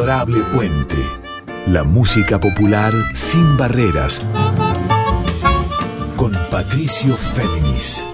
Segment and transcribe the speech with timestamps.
[0.00, 0.96] Adorable Puente.
[1.66, 4.26] La música popular sin barreras.
[6.16, 8.06] Con Patricio Féminis.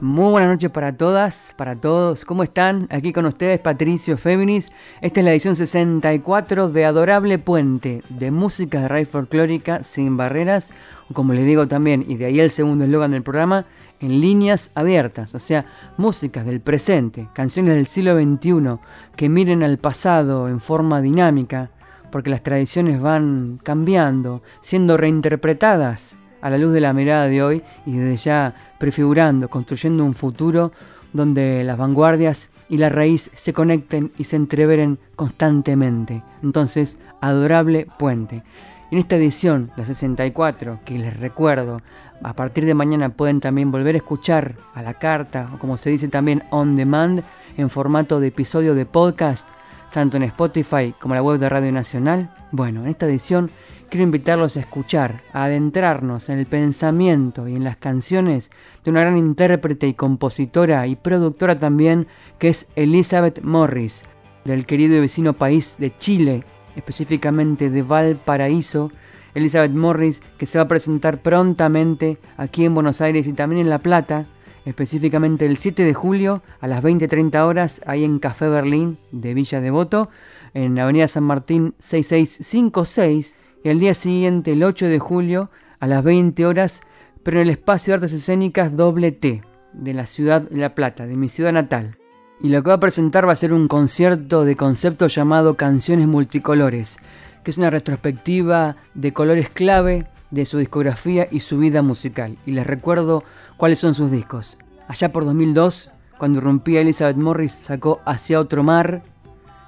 [0.00, 2.24] Muy buenas noches para todas, para todos.
[2.24, 2.86] ¿Cómo están?
[2.90, 4.70] Aquí con ustedes Patricio Féminis.
[5.00, 10.72] Esta es la edición 64 de Adorable Puente, de música de raíz folclórica sin barreras,
[11.12, 13.66] como le digo también, y de ahí el segundo eslogan del programa,
[14.04, 15.64] en líneas abiertas, o sea,
[15.96, 18.78] músicas del presente, canciones del siglo XXI
[19.16, 21.70] que miren al pasado en forma dinámica,
[22.12, 27.62] porque las tradiciones van cambiando, siendo reinterpretadas a la luz de la mirada de hoy
[27.86, 30.70] y desde ya prefigurando, construyendo un futuro
[31.14, 36.22] donde las vanguardias y la raíz se conecten y se entreveren constantemente.
[36.42, 38.42] Entonces, adorable puente.
[38.90, 41.80] En esta edición, la 64, que les recuerdo,
[42.24, 45.90] a partir de mañana pueden también volver a escuchar a la carta, o como se
[45.90, 47.22] dice también on demand,
[47.56, 49.46] en formato de episodio de podcast,
[49.92, 52.34] tanto en Spotify como en la web de Radio Nacional.
[52.50, 53.50] Bueno, en esta edición
[53.90, 58.50] quiero invitarlos a escuchar, a adentrarnos en el pensamiento y en las canciones
[58.82, 64.02] de una gran intérprete y compositora y productora también, que es Elizabeth Morris,
[64.44, 66.42] del querido y vecino país de Chile,
[66.74, 68.90] específicamente de Valparaíso.
[69.34, 73.70] Elizabeth Morris, que se va a presentar prontamente aquí en Buenos Aires y también en
[73.70, 74.26] La Plata,
[74.64, 79.60] específicamente el 7 de julio a las 20.30 horas, ahí en Café Berlín de Villa
[79.60, 80.08] Devoto,
[80.54, 85.50] en Avenida San Martín 6656 y al día siguiente, el 8 de julio,
[85.80, 86.82] a las 20 horas,
[87.22, 91.06] pero en el espacio de artes escénicas doble T, de la ciudad de La Plata,
[91.06, 91.96] de mi ciudad natal.
[92.40, 96.06] Y lo que va a presentar va a ser un concierto de concepto llamado Canciones
[96.06, 96.98] Multicolores,
[97.44, 102.36] que es una retrospectiva de colores clave de su discografía y su vida musical.
[102.46, 103.22] Y les recuerdo
[103.56, 104.58] cuáles son sus discos.
[104.88, 109.02] Allá por 2002, cuando irrumpía Elizabeth Morris, sacó Hacia otro mar.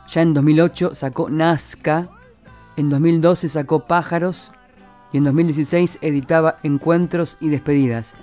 [0.08, 2.08] Ya en 2008 sacó Nazca,
[2.76, 4.52] en 2012 sacó Pájaros
[5.12, 8.14] y en 2016 editaba Encuentros y Despedidas.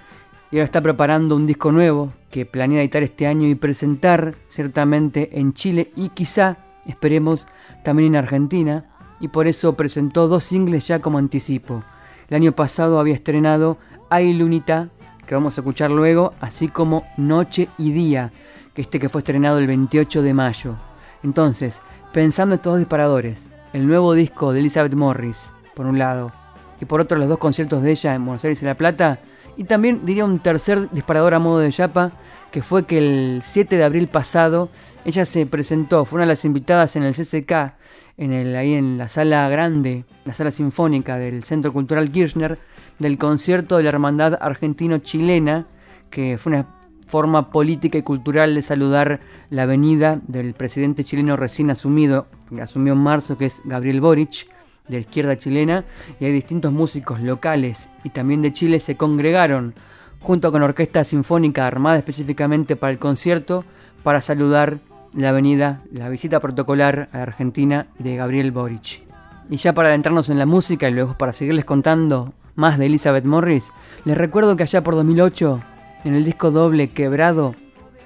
[0.51, 5.39] Y ahora está preparando un disco nuevo que planea editar este año y presentar ciertamente
[5.39, 7.47] en Chile y quizá, esperemos,
[7.83, 8.85] también en Argentina.
[9.23, 11.81] Y por eso presentó dos singles ya como anticipo.
[12.27, 13.77] El año pasado había estrenado
[14.09, 14.89] Ay Lunita,
[15.25, 18.33] que vamos a escuchar luego, así como Noche y Día,
[18.73, 20.75] que este que fue estrenado el 28 de mayo.
[21.23, 26.33] Entonces, pensando en estos disparadores, el nuevo disco de Elizabeth Morris, por un lado,
[26.81, 29.19] y por otro los dos conciertos de ella en Buenos Aires y La Plata,
[29.55, 32.11] y también diría un tercer disparador a modo de chapa,
[32.51, 34.67] que fue que el 7 de abril pasado
[35.05, 37.73] ella se presentó, fue una de las invitadas en el CCK,
[38.17, 42.59] en el, ahí en la sala grande, la sala sinfónica del Centro Cultural Kirchner,
[42.99, 45.67] del concierto de la Hermandad Argentino-Chilena,
[46.09, 46.67] que fue una
[47.07, 49.19] forma política y cultural de saludar
[49.49, 54.47] la venida del presidente chileno recién asumido, que asumió en marzo, que es Gabriel Boric,
[54.87, 55.85] de la izquierda chilena,
[56.19, 59.73] y hay distintos músicos locales y también de Chile se congregaron
[60.19, 63.63] junto con Orquesta Sinfónica armada específicamente para el concierto
[64.03, 64.79] para saludar
[65.13, 69.03] la venida, la visita protocolar a Argentina de Gabriel Boric.
[69.49, 73.25] Y ya para adentrarnos en la música y luego para seguirles contando más de Elizabeth
[73.25, 73.71] Morris,
[74.05, 75.61] les recuerdo que allá por 2008
[76.03, 77.55] en el disco doble Quebrado,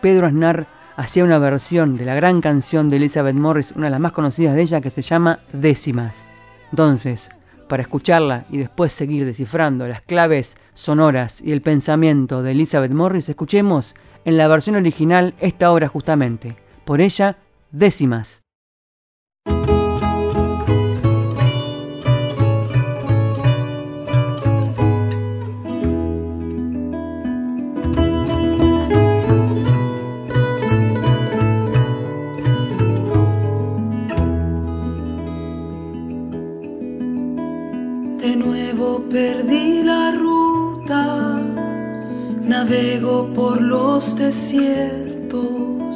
[0.01, 3.99] Pedro Aznar hacía una versión de la gran canción de Elizabeth Morris, una de las
[3.99, 6.25] más conocidas de ella, que se llama Décimas.
[6.71, 7.29] Entonces,
[7.67, 13.29] para escucharla y después seguir descifrando las claves sonoras y el pensamiento de Elizabeth Morris,
[13.29, 16.66] escuchemos en la versión original esta obra justamente.
[16.87, 17.37] Por ella,
[17.69, 18.47] Décimas.
[39.09, 41.39] perdí la ruta,
[42.41, 45.86] navego por los desiertos,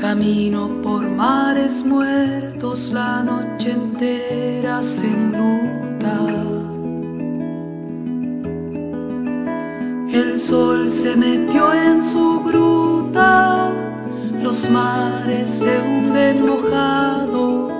[0.00, 6.16] camino por mares muertos, la noche entera se enluta.
[10.12, 13.70] El sol se metió en su gruta,
[14.40, 17.72] los mares se hunden mojados,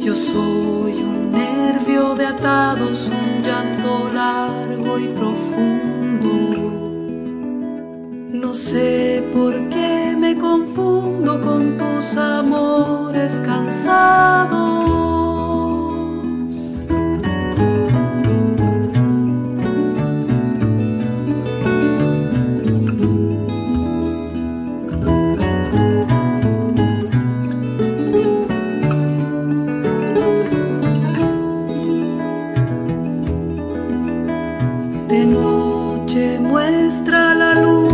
[0.00, 3.10] yo soy un nervio de atados,
[3.44, 6.34] llanto largo y profundo.
[8.32, 14.54] No sé por qué me confundo con tus amores cansados.
[35.06, 37.93] De noche muestra la luz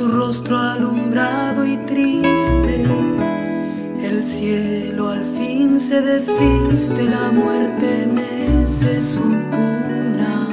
[0.00, 2.84] su rostro alumbrado y triste.
[4.02, 9.20] El cielo al fin se desviste, la muerte mece su
[9.54, 10.48] cuna.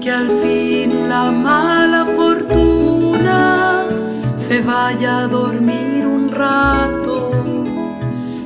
[0.00, 3.86] Que al fin la mala fortuna
[4.36, 7.32] se vaya a dormir un rato,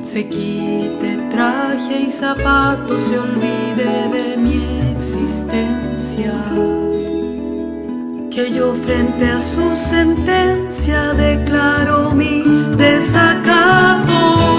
[0.03, 4.63] se quite traje y zapatos, se olvide de mi
[4.95, 6.33] existencia.
[8.39, 12.45] Que yo frente a su sentencia declaro mi
[12.77, 14.58] desacato.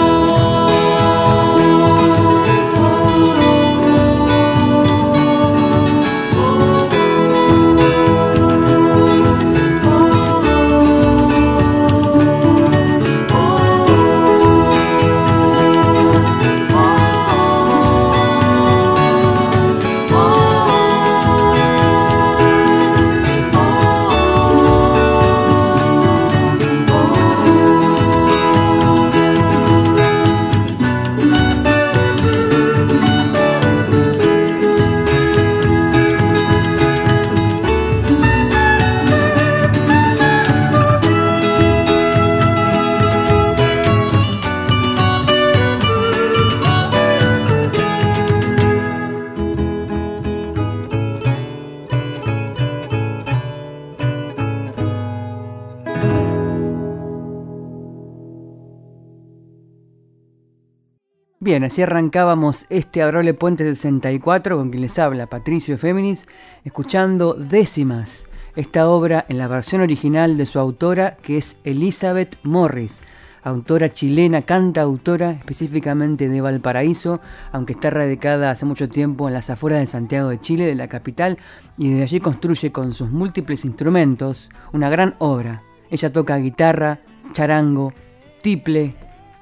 [61.51, 66.27] Bien, así arrancábamos este Adorable Puente 64 con quien les habla Patricio Féminis,
[66.65, 68.25] escuchando Décimas,
[68.55, 73.01] esta obra en la versión original de su autora que es Elizabeth Morris,
[73.43, 77.21] autora chilena, cantautora específicamente de Valparaíso,
[77.51, 80.87] aunque está radicada hace mucho tiempo en las afueras de Santiago de Chile, de la
[80.87, 81.37] capital,
[81.77, 85.65] y desde allí construye con sus múltiples instrumentos una gran obra.
[85.91, 87.01] Ella toca guitarra,
[87.33, 87.93] charango,
[88.41, 88.95] tiple,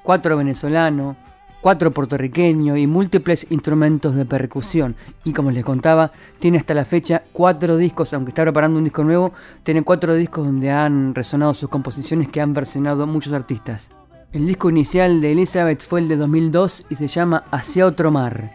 [0.02, 1.27] cuatro venezolano,
[1.68, 4.96] cuatro puertorriqueños y múltiples instrumentos de percusión.
[5.22, 9.04] Y como les contaba, tiene hasta la fecha cuatro discos, aunque está preparando un disco
[9.04, 9.34] nuevo,
[9.64, 13.90] tiene cuatro discos donde han resonado sus composiciones que han versionado muchos artistas.
[14.32, 18.50] El disco inicial de Elizabeth fue el de 2002 y se llama Hacia otro mar.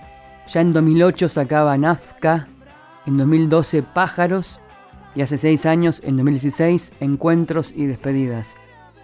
[0.52, 2.48] Ya en 2008 sacaba Nazca,
[3.06, 4.60] en 2012 Pájaros
[5.14, 8.56] y hace seis años, en 2016, Encuentros y Despedidas.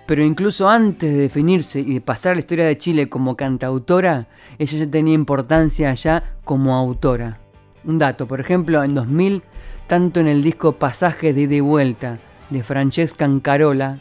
[0.10, 4.26] Pero incluso antes de definirse y de pasar a la historia de Chile como cantautora,
[4.58, 7.38] ella ya tenía importancia allá como autora.
[7.84, 9.44] Un dato, por ejemplo, en 2000,
[9.86, 12.18] tanto en el disco Pasajes de ida y vuelta
[12.50, 14.00] de Francesca Ancarola,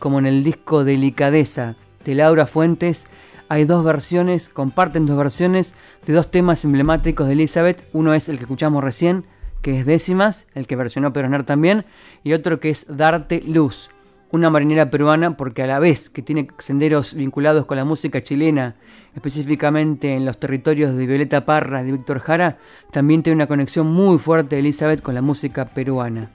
[0.00, 3.06] como en el disco Delicadeza de Laura Fuentes,
[3.48, 5.76] hay dos versiones, comparten dos versiones
[6.08, 7.84] de dos temas emblemáticos de Elizabeth.
[7.92, 9.26] Uno es el que escuchamos recién,
[9.62, 11.84] que es Décimas, el que versionó Peroner también,
[12.24, 13.90] y otro que es Darte Luz,
[14.30, 18.74] una marinera peruana porque a la vez que tiene senderos vinculados con la música chilena,
[19.14, 22.58] específicamente en los territorios de Violeta Parra y de Víctor Jara,
[22.90, 26.30] también tiene una conexión muy fuerte de Elizabeth con la música peruana.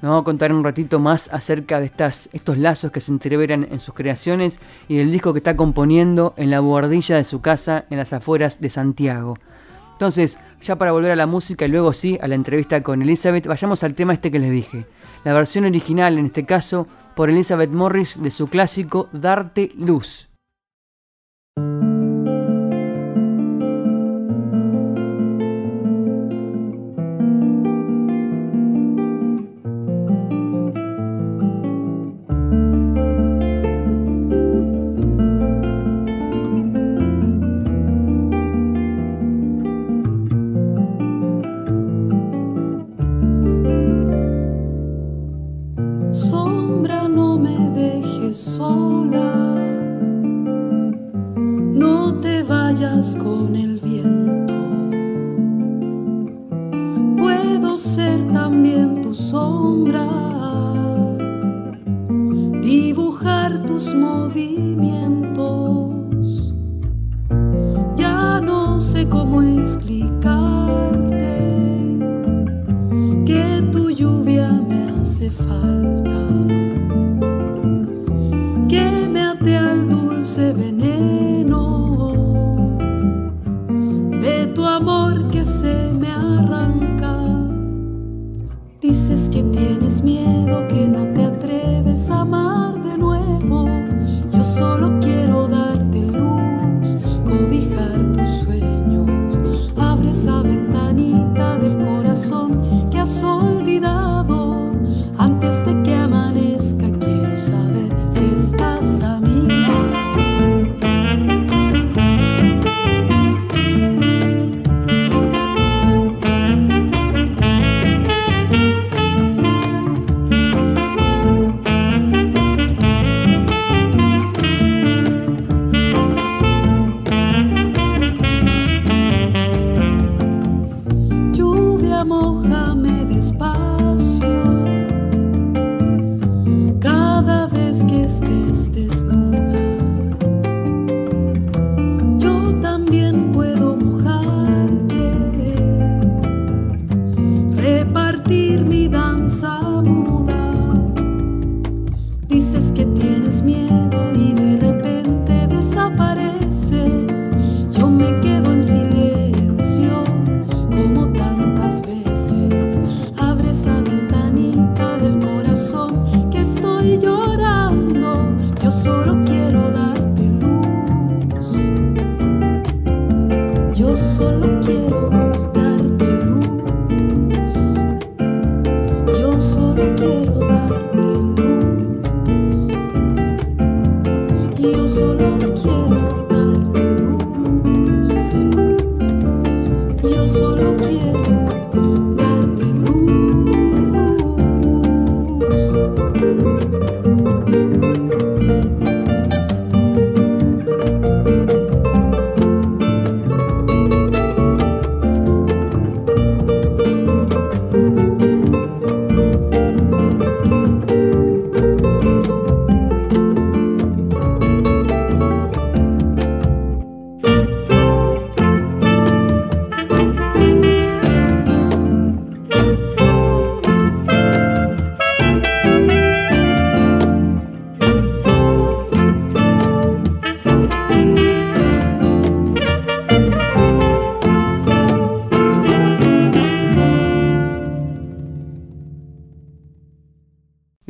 [0.00, 3.66] Nos vamos a contar un ratito más acerca de estas, estos lazos que se entreveran
[3.68, 7.84] en sus creaciones y del disco que está componiendo en la buhardilla de su casa
[7.90, 9.38] en las afueras de Santiago.
[9.94, 13.48] Entonces, ya para volver a la música y luego sí a la entrevista con Elizabeth,
[13.48, 14.86] vayamos al tema este que les dije.
[15.24, 16.86] La versión original, en este caso,
[17.18, 20.28] por Elizabeth Morris de su clásico Darte Luz.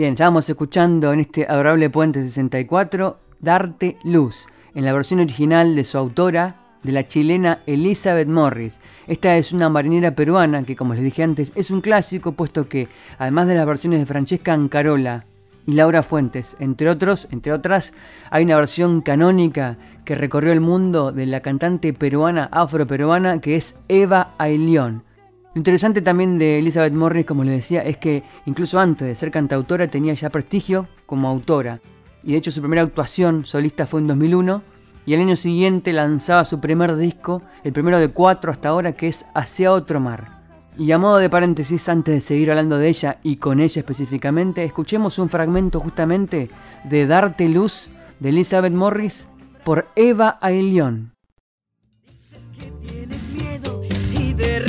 [0.07, 5.99] Estábamos escuchando en este adorable Puente 64 Darte Luz, en la versión original de su
[5.99, 8.79] autora, de la chilena Elizabeth Morris.
[9.09, 12.87] Esta es una marinera peruana que, como les dije antes, es un clásico, puesto que,
[13.19, 15.25] además de las versiones de Francesca Ancarola
[15.67, 17.93] y Laura Fuentes, entre otros, entre otras,
[18.31, 23.77] hay una versión canónica que recorrió el mundo de la cantante peruana, afroperuana, que es
[23.89, 25.08] Eva Ailión.
[25.55, 29.31] Lo interesante también de Elizabeth Morris, como les decía, es que incluso antes de ser
[29.31, 31.81] cantautora tenía ya prestigio como autora.
[32.23, 34.63] Y de hecho su primera actuación solista fue en 2001
[35.07, 39.09] y el año siguiente lanzaba su primer disco, el primero de cuatro hasta ahora, que
[39.09, 40.39] es Hacia otro mar.
[40.77, 44.65] Y a modo de paréntesis, antes de seguir hablando de ella y con ella específicamente,
[44.65, 46.51] escuchemos un fragmento justamente
[46.85, 47.89] de Darte Luz
[48.21, 49.29] de Elizabeth Morris
[49.65, 51.13] por Eva Ailión.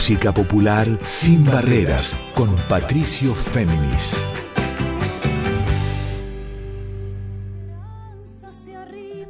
[0.00, 4.16] música popular sin barreras con Patricio Féminis.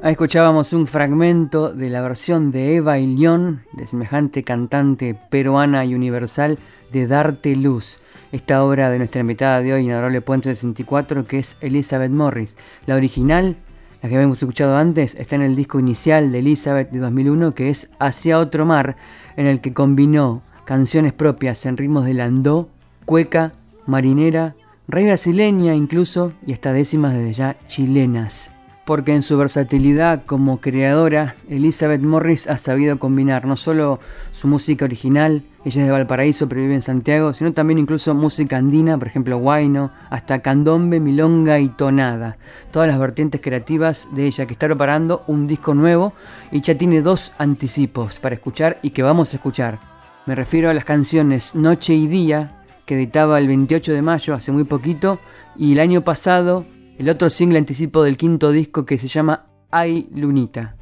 [0.00, 5.94] Ahí escuchábamos un fragmento de la versión de Eva León, de semejante cantante peruana y
[5.94, 6.58] universal,
[6.92, 7.98] de Darte Luz,
[8.32, 12.56] esta obra de nuestra invitada de hoy, Inadorable Puente 64, que es Elizabeth Morris.
[12.86, 13.56] La original,
[14.02, 17.70] la que habíamos escuchado antes, está en el disco inicial de Elizabeth de 2001, que
[17.70, 18.96] es Hacia otro mar,
[19.36, 22.68] en el que combinó canciones propias en ritmos de landó,
[23.04, 23.52] cueca,
[23.86, 24.54] marinera,
[24.86, 28.50] rey brasileña incluso y hasta décimas desde ya chilenas.
[28.90, 34.00] Porque en su versatilidad como creadora, Elizabeth Morris ha sabido combinar no solo
[34.32, 38.56] su música original, ella es de Valparaíso pero vive en Santiago, sino también incluso música
[38.56, 42.36] andina, por ejemplo guayno, hasta candombe, milonga y tonada.
[42.72, 46.12] Todas las vertientes creativas de ella que está preparando un disco nuevo
[46.50, 49.78] y ya tiene dos anticipos para escuchar y que vamos a escuchar.
[50.26, 54.50] Me refiero a las canciones Noche y Día, que editaba el 28 de mayo, hace
[54.50, 55.20] muy poquito,
[55.56, 56.64] y el año pasado
[57.00, 60.76] el otro single anticipo del quinto disco que se llama Ay Lunita.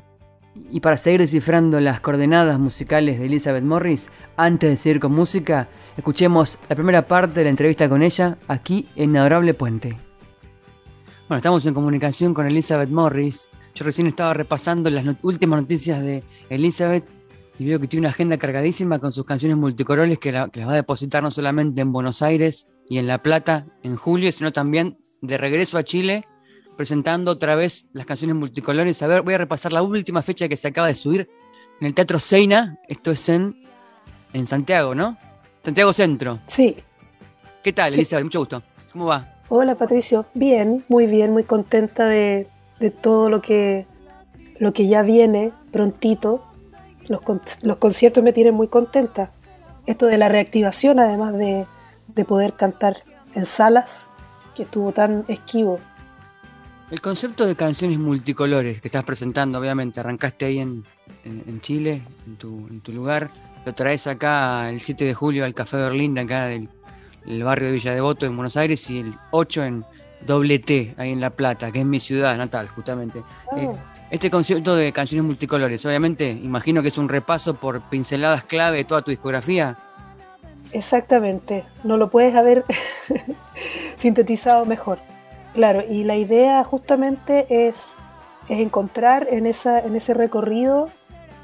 [0.69, 5.69] Y para seguir descifrando las coordenadas musicales de Elizabeth Morris, antes de seguir con música,
[5.97, 9.97] escuchemos la primera parte de la entrevista con ella aquí en Adorable Puente.
[11.29, 13.49] Bueno, estamos en comunicación con Elizabeth Morris.
[13.77, 17.05] Yo recién estaba repasando las últimas noticias de Elizabeth
[17.61, 20.75] y veo que tiene una agenda cargadísima con sus canciones multicolores que, las va a
[20.75, 25.39] depositar no solamente en Buenos Aires y en La Plata en julio, sino también de
[25.39, 26.27] regreso a Chile,
[26.77, 29.03] presentando otra vez las canciones multicolores.
[29.03, 31.29] A ver, voy a repasar la última fecha que se acaba de subir
[31.81, 32.79] en el Teatro Seina.
[32.89, 33.63] Esto es en,
[34.33, 35.19] en Santiago, ¿no?
[35.65, 36.41] Santiago Centro.
[36.47, 36.77] Sí.
[37.63, 38.25] ¿Qué tal, Elizabeth?
[38.25, 38.63] Mucho gusto.
[38.93, 39.35] ¿Cómo va?
[39.49, 40.27] Hola, Patricio.
[40.35, 42.47] Bien, muy bien, muy contenta de,
[43.01, 43.87] todo lo que,
[44.59, 46.45] lo que ya viene prontito.
[47.09, 47.23] Los,
[47.63, 49.33] los conciertos me tienen muy contenta.
[49.87, 51.67] Esto de la reactivación, además de,
[52.09, 52.99] de poder cantar
[53.35, 54.11] en salas,
[54.59, 55.79] que estuvo tan esquivo.
[56.91, 60.85] El concepto de canciones multicolores que estás presentando, obviamente, arrancaste ahí en,
[61.61, 63.31] Chile, en tu, lugar,
[63.65, 66.69] lo traes acá el 7 de julio al Café Berlín, acá del,
[67.45, 69.85] barrio de Villa Devoto en Buenos Aires, y el 8 en
[70.27, 73.23] Doble T, ahí en La Plata, que es mi ciudad natal, justamente.
[73.53, 73.59] Ah.
[73.59, 73.69] Eh,
[74.11, 78.85] este concepto de canciones multicolores, obviamente, imagino que es un repaso por pinceladas clave de
[78.85, 79.79] toda tu discografía.
[80.73, 82.65] Exactamente, no lo puedes haber
[83.97, 84.99] sintetizado mejor.
[85.55, 87.97] Claro, y la idea justamente es,
[88.49, 90.89] encontrar en, esa, en ese recorrido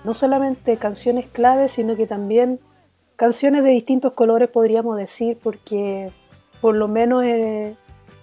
[0.04, 2.60] no solamente canciones claves, sino que también
[3.16, 6.12] canciones de distintos colores, podríamos decir, porque
[6.60, 7.76] por lo menos eh,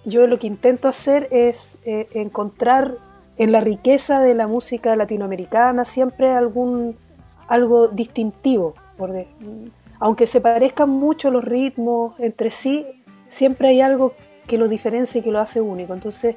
[0.04, 2.96] yo lo que intento hacer es eh, encontrar
[3.36, 6.96] en la riqueza de la música latinoamericana siempre algún
[7.48, 9.12] algo distintivo, por
[10.02, 12.84] aunque se parezcan mucho los ritmos entre sí,
[13.30, 14.14] siempre hay algo
[14.48, 15.94] que lo diferencia y que lo hace único.
[15.94, 16.34] Entonces,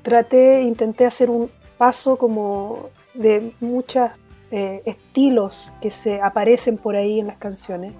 [0.00, 4.10] traté, intenté hacer un paso como de muchos
[4.50, 7.92] eh, estilos que se aparecen por ahí en las canciones,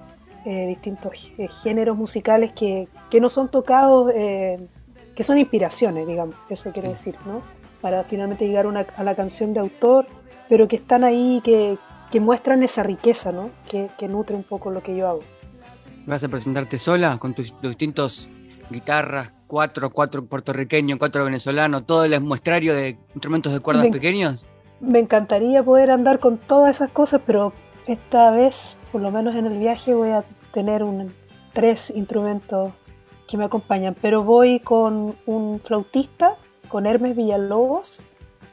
[0.46, 2.88] eh, distintos eh, géneros musicales que,
[3.20, 7.42] no son tocados, que son inspiraciones, digamos, eso quiero decir, ¿no?
[7.82, 8.66] Para finalmente llegar
[8.96, 10.06] a la canción de autor,
[10.48, 11.76] pero que están ahí, que,
[12.18, 13.50] muestran esa riqueza, ¿no?
[13.68, 15.20] Que, que nutre un poco lo que yo hago.
[16.06, 18.28] ¿Vas a presentarte sola con tus, distintos
[18.70, 24.44] guitarras, cuatro, cuatro puertorriqueños, cuatro venezolanos, todo el muestrario de instrumentos de cuerdas pequeños?
[24.80, 27.52] Me encantaría poder andar con todas esas cosas, pero
[27.86, 31.12] esta vez, por lo menos en el viaje, voy a tener un,
[31.52, 32.72] tres instrumentos
[33.28, 33.94] que me acompañan.
[34.00, 36.36] Pero voy con un flautista,
[36.68, 38.06] con Hermes Villalobos,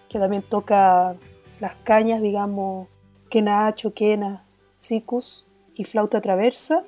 [0.10, 1.16] que también toca
[1.60, 2.88] las cañas, digamos,
[3.30, 4.44] quena, quena,
[4.78, 6.84] sicus y flauta traversa.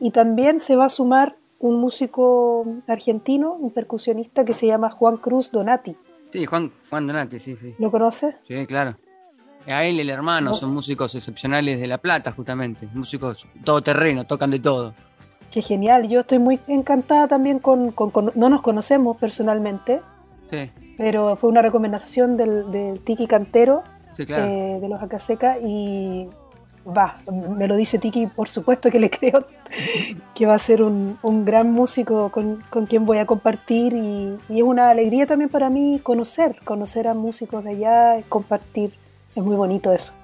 [0.00, 5.18] Y también se va a sumar un músico argentino, un percusionista que se llama Juan
[5.18, 5.94] Cruz Donati.
[6.32, 7.74] Sí, Juan, Juan Donati, sí, sí.
[7.78, 8.36] ¿Lo conoces?
[8.46, 8.96] Sí, claro.
[9.66, 12.88] A él y el hermano son músicos excepcionales de La Plata, justamente.
[12.94, 14.94] Músicos todoterreno, tocan de todo.
[15.50, 16.08] Qué genial.
[16.08, 17.94] Yo estoy muy encantada también con...
[18.34, 20.00] no nos conocemos personalmente,
[20.50, 20.70] sí.
[20.96, 23.82] pero fue una recomendación del, Tiki Cantero
[24.18, 26.28] eh, de los Acaseca y
[26.86, 27.18] va,
[27.56, 29.46] me lo dice Tiki, por supuesto que le creo
[30.34, 34.90] que va a ser un, gran músico con, quien voy a compartir y, es una
[34.90, 38.92] alegría también para mí conocer, conocer a músicos de allá, compartir,
[39.34, 40.14] es muy bonito eso.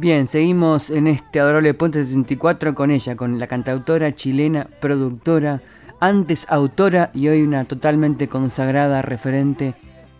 [0.00, 5.60] Bien, seguimos en este adorable Puente 64 con ella, con la cantautora chilena, productora,
[5.98, 9.74] antes autora y hoy una totalmente consagrada referente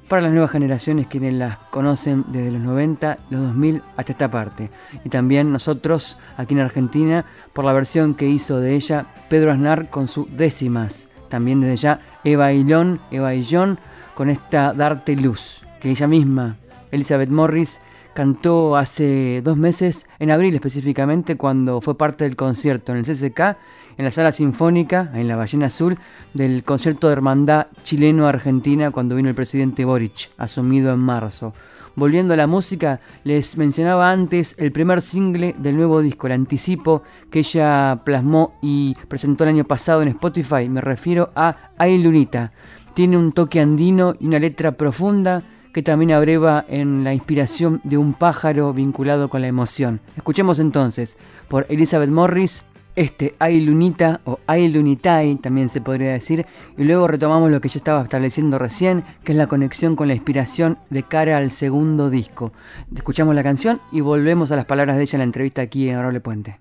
[0.09, 4.71] para las nuevas generaciones quienes las conocen desde los 90, los 2000 hasta esta parte.
[5.05, 9.91] Y también nosotros aquí en Argentina por la versión que hizo de ella Pedro Aznar
[9.91, 11.09] con sus décimas.
[11.29, 13.79] También desde ya Eva Ilón, Eva Illón
[14.15, 16.57] con esta Darte Luz, que ella misma,
[16.91, 17.81] Elizabeth Morris,
[18.15, 23.57] cantó hace dos meses, en abril específicamente, cuando fue parte del concierto en el CCK
[23.99, 25.99] en la sala sinfónica, en la Ballena Azul,
[26.33, 31.53] del concierto de hermandad chileno-argentina cuando vino el presidente Boric, asumido en marzo.
[31.97, 37.03] Volviendo a la música, les mencionaba antes el primer single del nuevo disco, el anticipo
[37.29, 40.69] que ella plasmó y presentó el año pasado en Spotify.
[40.69, 42.53] Me refiero a Ay Lunita.
[42.95, 47.99] Tiene un toque andino y una letra profunda que también abreva en la inspiración de
[47.99, 50.01] un pájaro vinculado con la emoción.
[50.17, 51.17] Escuchemos entonces
[51.49, 52.65] por Elizabeth Morris
[52.99, 57.69] este Ay Lunita o Ay Lunitai también se podría decir, y luego retomamos lo que
[57.69, 62.11] yo estaba estableciendo recién, que es la conexión con la inspiración de cara al segundo
[62.11, 62.53] disco.
[62.95, 65.97] Escuchamos la canción y volvemos a las palabras de ella en la entrevista aquí en
[65.97, 66.59] Arable Puente.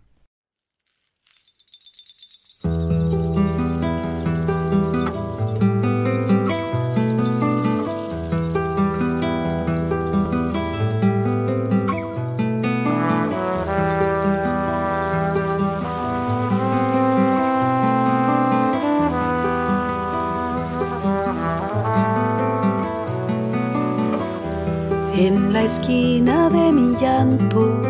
[27.00, 27.82] Llanto,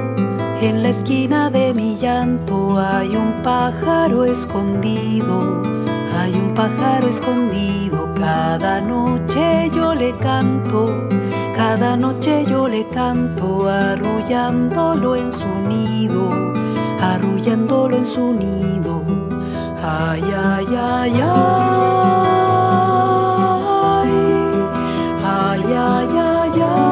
[0.61, 5.61] en la esquina de mi llanto hay un pájaro escondido,
[6.17, 11.07] hay un pájaro escondido, cada noche yo le canto,
[11.55, 16.29] cada noche yo le canto, arrullándolo en su nido,
[16.99, 19.03] arrullándolo en su nido,
[19.83, 21.97] ay, ay, ay, ay.
[26.57, 26.86] quisiera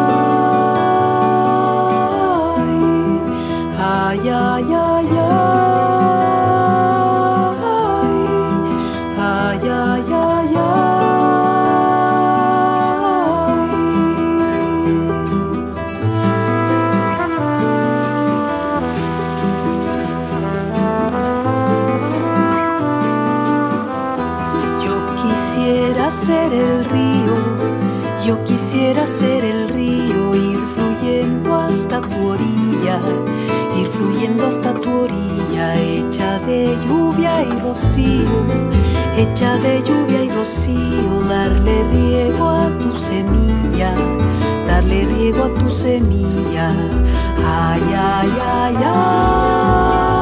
[37.43, 38.45] y rocío,
[39.17, 43.93] hecha de lluvia y rocío, darle riego a tu semilla,
[44.67, 46.71] darle riego a tu semilla,
[47.45, 50.14] ay, ay, ay, ay.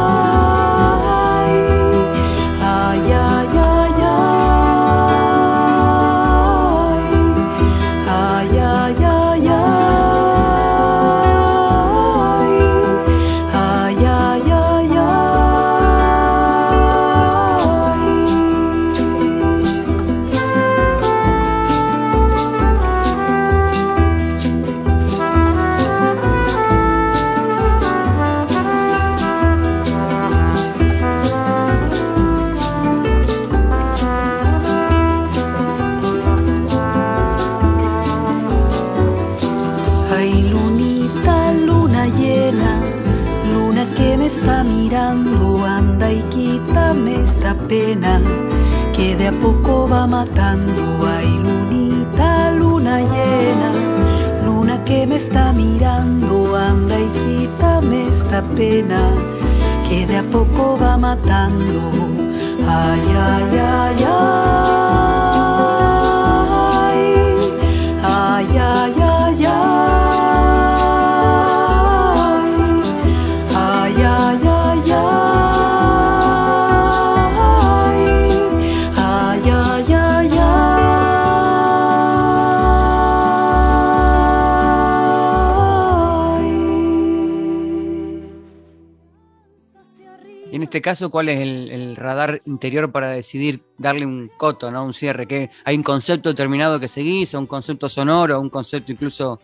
[90.84, 94.86] Caso, ¿cuál es el, radar interior para decidir darle un coto, ¿no?
[94.86, 95.28] un cierre?
[95.28, 99.40] que ¿Hay un concepto determinado que seguís, o un concepto sonoro, un concepto incluso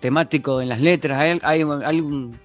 [0.00, 1.20] temático en las letras?
[1.20, 2.38] ¿Hay, hay un,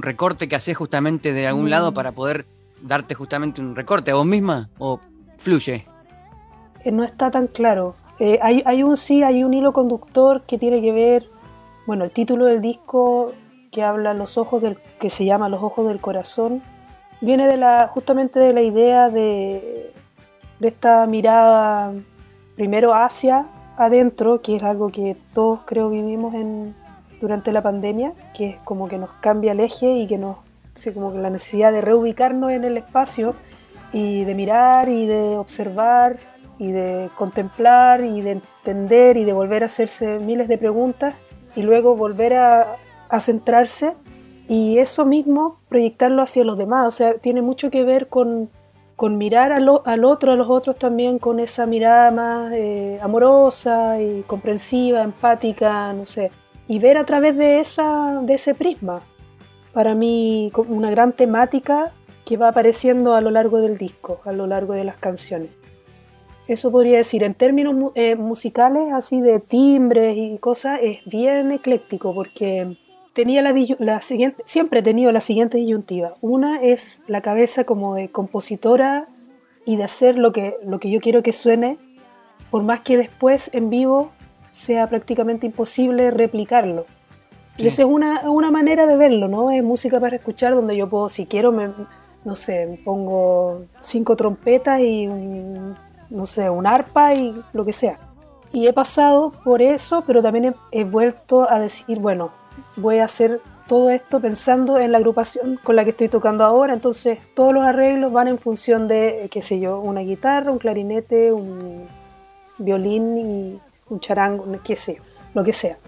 [0.00, 1.94] recorte que haces justamente de algún lado mm.
[1.94, 2.46] para poder
[2.80, 5.00] darte justamente un recorte a vos misma o
[5.38, 5.84] fluye?
[6.84, 7.96] Eh, no está tan claro.
[8.20, 11.28] Eh, hay, hay un sí, hay un hilo conductor que tiene que ver,
[11.86, 13.32] bueno, el título del disco
[13.72, 16.62] que habla los ojos del, que se llama Los ojos del corazón,
[17.22, 19.92] viene de la, justamente de la idea de,
[20.58, 21.92] de esta mirada
[22.56, 26.74] primero hacia adentro, que es algo que todos creo vivimos en,
[27.20, 30.38] durante la pandemia, que es como que nos cambia el eje y que nos,
[30.92, 33.34] como que la necesidad de reubicarnos en el espacio
[33.92, 36.18] y de mirar y de observar
[36.58, 41.14] y de contemplar y de entender y de volver a hacerse miles de preguntas
[41.54, 43.94] y luego volver a centrarse
[44.48, 48.50] y eso mismo proyectarlo hacia los demás, o sea, tiene mucho que ver con,
[49.00, 54.22] mirar al, al, otro, a los otros también con esa mirada más eh, amorosa y
[54.22, 56.30] comprensiva, empática, no sé,
[56.68, 59.02] y ver a través de, esa, de ese prisma.
[59.72, 61.92] Para mí, una gran temática
[62.24, 65.50] que va apareciendo a lo largo del disco, a lo largo de las canciones.
[66.46, 72.14] Eso podría decir, en términos eh, musicales, así de timbres y cosas, es bien ecléctico
[72.14, 72.76] porque
[73.12, 76.16] tenía la, siguiente, siempre he tenido la siguiente disyuntiva.
[76.20, 79.08] Una es la cabeza como de compositora
[79.64, 81.78] y de hacer lo que, lo que yo quiero que suene,
[82.50, 84.10] por más que después en vivo
[84.50, 86.86] sea prácticamente imposible replicarlo.
[87.58, 89.50] Y esa es una, una, manera de verlo, ¿no?
[89.50, 91.70] Es música para escuchar donde yo puedo, si quiero, me,
[92.24, 97.98] no sé, me pongo cinco trompetas y, no sé, un arpa y lo que sea.
[98.52, 102.32] Y he pasado por eso, pero también he vuelto a decir, bueno,
[102.76, 106.72] voy a hacer todo esto pensando en la agrupación con la que estoy tocando ahora,
[106.72, 111.32] entonces todos los arreglos van en función de, qué sé yo, una guitarra, un clarinete,
[111.32, 111.88] un
[112.58, 115.02] violín y un charango, qué sé yo,
[115.34, 115.78] lo que sea.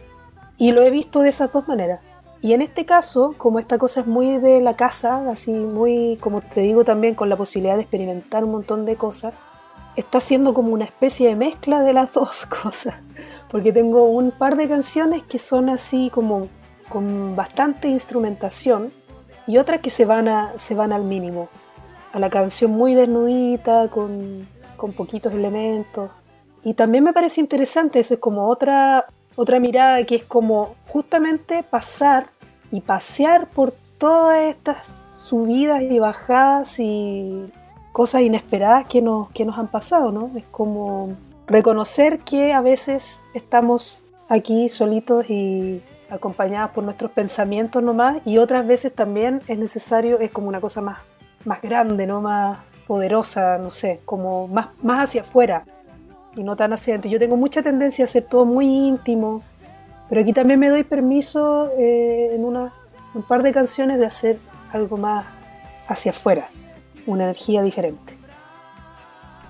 [0.56, 2.00] Y lo he visto de esas dos maneras.
[2.40, 6.42] Y en este caso, como esta cosa es muy de la casa, así muy, como
[6.42, 9.34] te digo también, con la posibilidad de experimentar un montón de cosas,
[9.96, 12.94] está siendo como una especie de mezcla de las dos cosas.
[13.50, 16.48] Porque tengo un par de canciones que son así como
[16.88, 18.92] con bastante instrumentación
[19.46, 21.48] y otras que se van, a, se van al mínimo.
[22.12, 26.10] A la canción muy desnudita, con, con poquitos elementos.
[26.62, 31.62] Y también me parece interesante, eso es como otra, otra mirada que es como justamente
[31.62, 32.30] pasar
[32.70, 37.50] y pasear por todas estas subidas y bajadas y
[37.92, 40.30] cosas inesperadas que nos, que nos han pasado, ¿no?
[40.36, 41.16] Es como
[41.46, 48.66] reconocer que a veces estamos aquí solitos y acompañados por nuestros pensamientos nomás y otras
[48.66, 50.98] veces también es necesario, es como una cosa más,
[51.44, 52.20] más grande, ¿no?
[52.20, 55.64] Más poderosa, no sé, como más, más hacia afuera
[56.36, 57.10] y no tan hacia adentro.
[57.10, 59.42] Yo tengo mucha tendencia a hacer todo muy íntimo,
[60.08, 62.72] pero aquí también me doy permiso eh, en una,
[63.14, 64.38] un par de canciones de hacer
[64.72, 65.24] algo más
[65.88, 66.48] hacia afuera,
[67.06, 68.23] una energía diferente.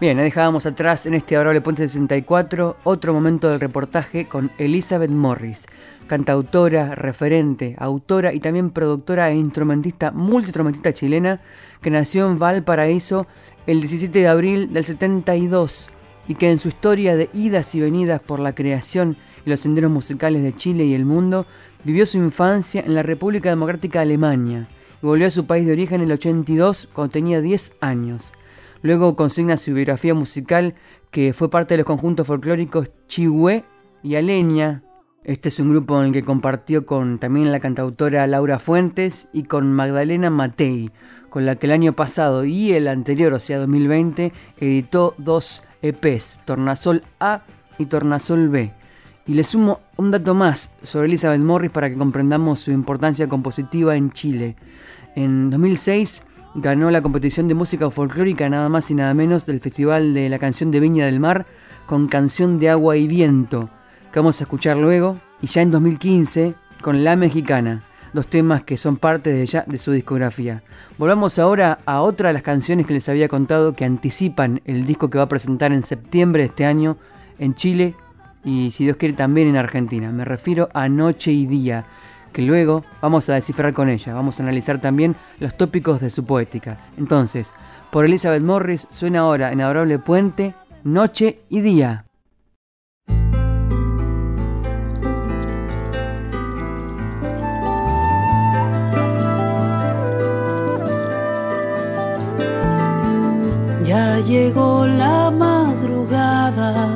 [0.00, 5.66] Bien, dejábamos atrás en este Adorable Puente 64 otro momento del reportaje con Elizabeth Morris,
[6.08, 11.40] cantautora, referente, autora y también productora e instrumentista, multiinstrumentista chilena,
[11.80, 13.28] que nació en Valparaíso
[13.68, 15.88] el 17 de abril del 72
[16.26, 19.92] y que en su historia de idas y venidas por la creación y los senderos
[19.92, 21.46] musicales de Chile y el mundo,
[21.84, 24.68] vivió su infancia en la República Democrática de Alemania
[25.00, 28.32] y volvió a su país de origen en el 82 cuando tenía 10 años.
[28.84, 30.74] Luego consigna su biografía musical
[31.10, 33.64] que fue parte de los conjuntos folclóricos Chihue
[34.02, 34.82] y Aleña.
[35.24, 39.44] Este es un grupo en el que compartió con también la cantautora Laura Fuentes y
[39.44, 40.90] con Magdalena Matei,
[41.30, 46.40] con la que el año pasado y el anterior, o sea 2020, editó dos EPs,
[46.44, 47.40] Tornasol A
[47.78, 48.70] y Tornasol B.
[49.26, 53.96] Y le sumo un dato más sobre Elizabeth Morris para que comprendamos su importancia compositiva
[53.96, 54.56] en Chile.
[55.16, 56.22] En 2006
[56.54, 60.38] ganó la competición de música folclórica nada más y nada menos del Festival de la
[60.38, 61.46] Canción de Viña del Mar
[61.86, 63.68] con Canción de Agua y Viento,
[64.12, 68.76] que vamos a escuchar luego, y ya en 2015 con La Mexicana, dos temas que
[68.76, 70.62] son parte de ya de su discografía.
[70.96, 75.10] Volvamos ahora a otra de las canciones que les había contado que anticipan el disco
[75.10, 76.96] que va a presentar en septiembre de este año
[77.38, 77.94] en Chile
[78.44, 80.12] y si Dios quiere también en Argentina.
[80.12, 81.86] Me refiero a Noche y Día,
[82.34, 84.12] que luego vamos a descifrar con ella.
[84.12, 86.78] Vamos a analizar también los tópicos de su poética.
[86.98, 87.54] Entonces,
[87.90, 92.04] por Elizabeth Morris suena ahora en Adorable Puente, Noche y Día.
[103.84, 106.88] Ya llegó la madrugada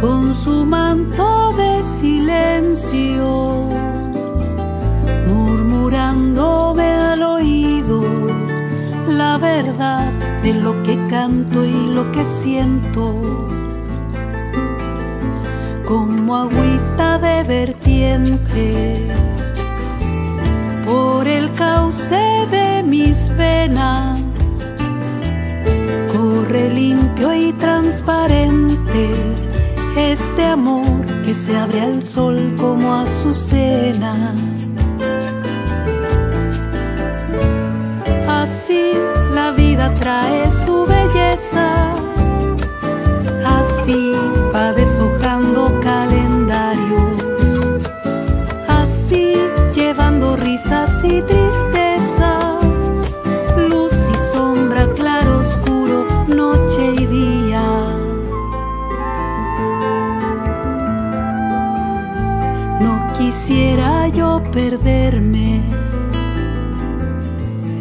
[0.00, 3.68] con su manto de silencio,
[5.28, 8.02] murmurándome al oído
[9.06, 10.10] la verdad
[10.42, 13.04] de lo que canto y lo que siento,
[15.84, 19.06] como agüita de vertiente
[20.86, 24.18] por el cauce de mis venas.
[26.14, 29.49] Corre limpio y transparente
[29.96, 34.34] este amor que se abre al sol como azucena.
[38.28, 38.92] Así
[39.34, 41.92] la vida trae su belleza,
[43.44, 44.12] así
[44.54, 47.82] va deshojando calendarios,
[48.68, 49.34] así
[49.74, 51.22] llevando risas y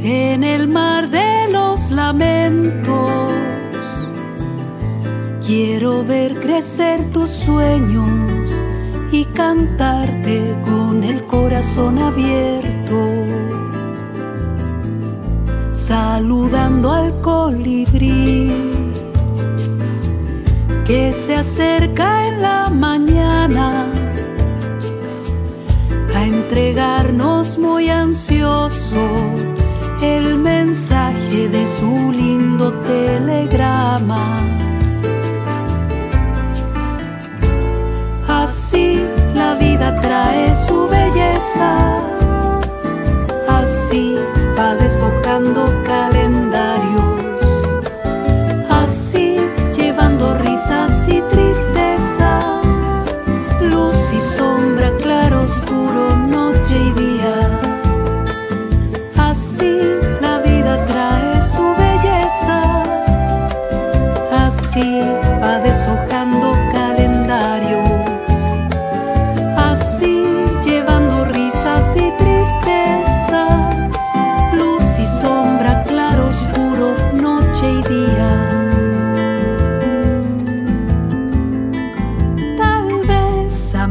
[0.03, 3.31] en el mar de los lamentos.
[5.45, 8.51] Quiero ver crecer tus sueños
[9.11, 12.99] y cantarte con el corazón abierto.
[15.73, 18.51] Saludando al colibrí
[20.85, 23.88] que se acerca en la mañana
[26.49, 28.97] entregarnos muy ansioso
[30.01, 34.25] el mensaje de su lindo telegrama.
[38.27, 42.01] Así la vida trae su belleza,
[43.47, 44.15] así
[44.57, 44.73] va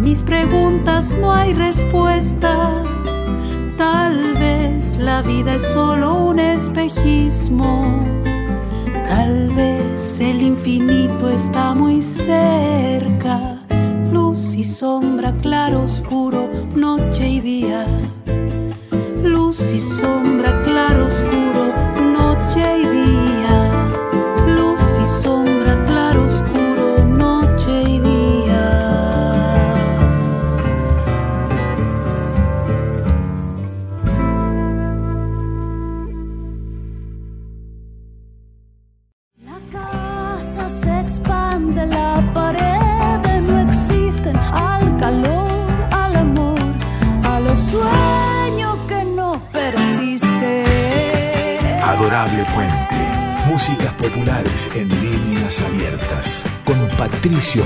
[0.08, 2.82] mis preguntas no hay respuesta.
[3.76, 8.00] Tal vez la vida es solo un espejismo.
[9.04, 13.58] Tal vez el infinito está muy cerca.
[14.10, 17.84] Luz y sombra, claro, oscuro, noche y día.
[19.22, 21.64] Luz y sombra, claro, oscuro,
[22.18, 22.77] noche y día.
[53.68, 56.42] Músicas populares en líneas abiertas.
[56.64, 57.62] Con Patricio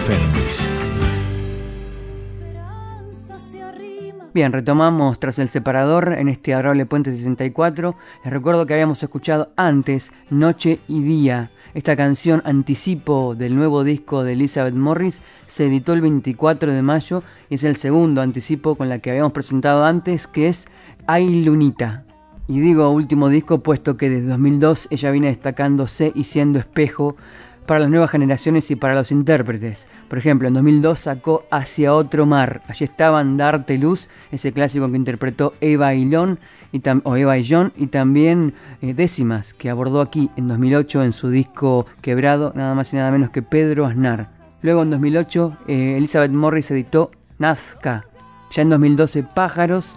[3.63, 4.25] arrima.
[4.35, 7.95] Bien, retomamos tras el separador en este adorable Puente 64.
[8.25, 11.53] Les recuerdo que habíamos escuchado antes Noche y Día.
[11.73, 17.23] Esta canción anticipo del nuevo disco de Elizabeth Morris se editó el 24 de mayo
[17.49, 20.67] y es el segundo anticipo con la que habíamos presentado antes que es
[21.07, 22.07] Ay Lunita.
[22.49, 27.17] Y digo último disco puesto que desde 2002 ella viene destacándose y siendo espejo
[27.67, 29.87] para las nuevas generaciones y para los intérpretes.
[30.09, 32.63] Por ejemplo, en 2002 sacó Hacia otro mar.
[32.69, 36.11] Allí estaban Darte Luz, ese clásico que interpretó Eva y
[37.05, 41.29] o Eva y John, y también eh, Décimas, que abordó aquí en 2008 en su
[41.29, 44.31] disco Quebrado, nada más y nada menos que Pedro Aznar.
[44.63, 48.07] Luego en 2008 eh, Elizabeth Morris editó Nazca.
[48.51, 49.97] Ya en 2012 Pájaros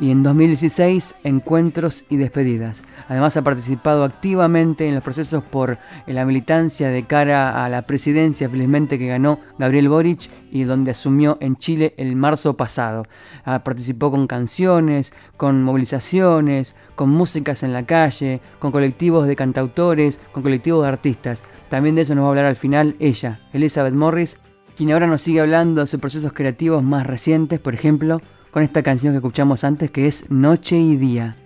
[0.00, 2.82] y en 2016 Encuentros y Despedidas.
[3.08, 8.48] Además ha participado activamente en los procesos por la militancia de cara a la presidencia,
[8.48, 13.06] felizmente que ganó Gabriel Boric y donde asumió en Chile el marzo pasado.
[13.44, 20.18] Ah, participó con canciones, con movilizaciones, con músicas en la calle, con colectivos de cantautores,
[20.32, 21.42] con colectivos de artistas.
[21.68, 24.38] También de eso nos va a hablar al final ella, Elizabeth Morris,
[24.76, 28.82] quien ahora nos sigue hablando de sus procesos creativos más recientes, por ejemplo, con esta
[28.82, 31.36] canción que escuchamos antes que es Noche y Día.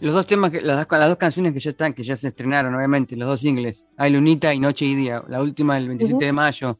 [0.00, 2.28] Los dos temas, que, las, dos- las dos canciones que ya están, que ya se
[2.28, 6.14] estrenaron, obviamente, los dos singles, Hay Lunita y Noche y Día, la última el 27
[6.16, 6.24] Ujú.
[6.24, 6.76] de mayo.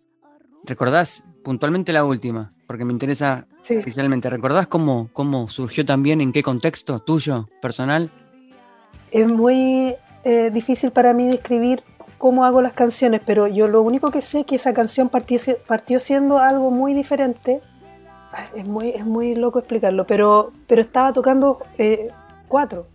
[0.64, 2.48] ¿Recordás puntualmente la última?
[2.66, 3.76] Porque me interesa Sí.
[3.76, 4.30] oficialmente.
[4.30, 8.10] ¿Recordás cómo, cómo surgió también, en qué contexto tuyo, personal?
[9.10, 11.82] Es muy eh, difícil para mí describir
[12.16, 16.00] cómo hago las canciones, pero yo lo único que sé es que esa canción partió
[16.00, 17.60] siendo algo muy diferente.
[18.54, 22.10] Es muy, es muy loco explicarlo, pero, pero estaba tocando eh,
[22.48, 22.86] cuatro.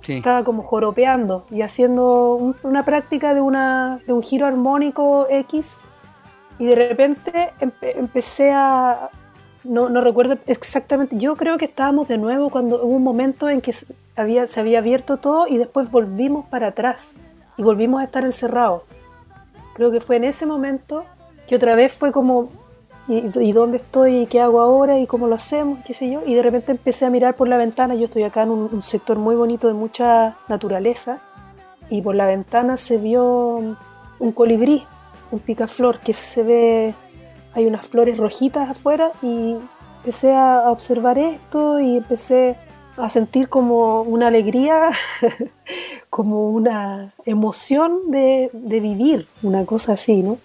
[0.00, 0.14] Sí.
[0.14, 5.80] Estaba como joropeando y haciendo un- una práctica de, una, de un giro armónico X
[6.58, 9.10] y de repente empe- empecé a...
[9.62, 13.60] No, no recuerdo exactamente, yo creo que estábamos de nuevo cuando hubo un momento en
[13.60, 13.72] que
[14.16, 17.16] había, se había abierto todo y después volvimos para atrás
[17.56, 18.82] y volvimos a estar encerrados.
[19.74, 21.04] Creo que fue en ese momento
[21.46, 22.48] que otra vez fue como,
[23.08, 24.18] ¿y, y dónde estoy?
[24.18, 24.98] ¿Y qué hago ahora?
[24.98, 25.80] ¿Y cómo lo hacemos?
[25.84, 26.22] ¿Qué sé yo?
[26.26, 28.82] Y de repente empecé a mirar por la ventana, yo estoy acá en un, un
[28.82, 31.20] sector muy bonito de mucha naturaleza
[31.88, 33.76] y por la ventana se vio
[34.18, 34.84] un colibrí,
[35.30, 36.94] un picaflor que se ve,
[37.54, 39.56] hay unas flores rojitas afuera y
[39.98, 42.56] empecé a observar esto y empecé
[42.96, 44.90] a sentir como una alegría,
[46.10, 50.38] como una emoción de, de vivir, una cosa así, ¿no?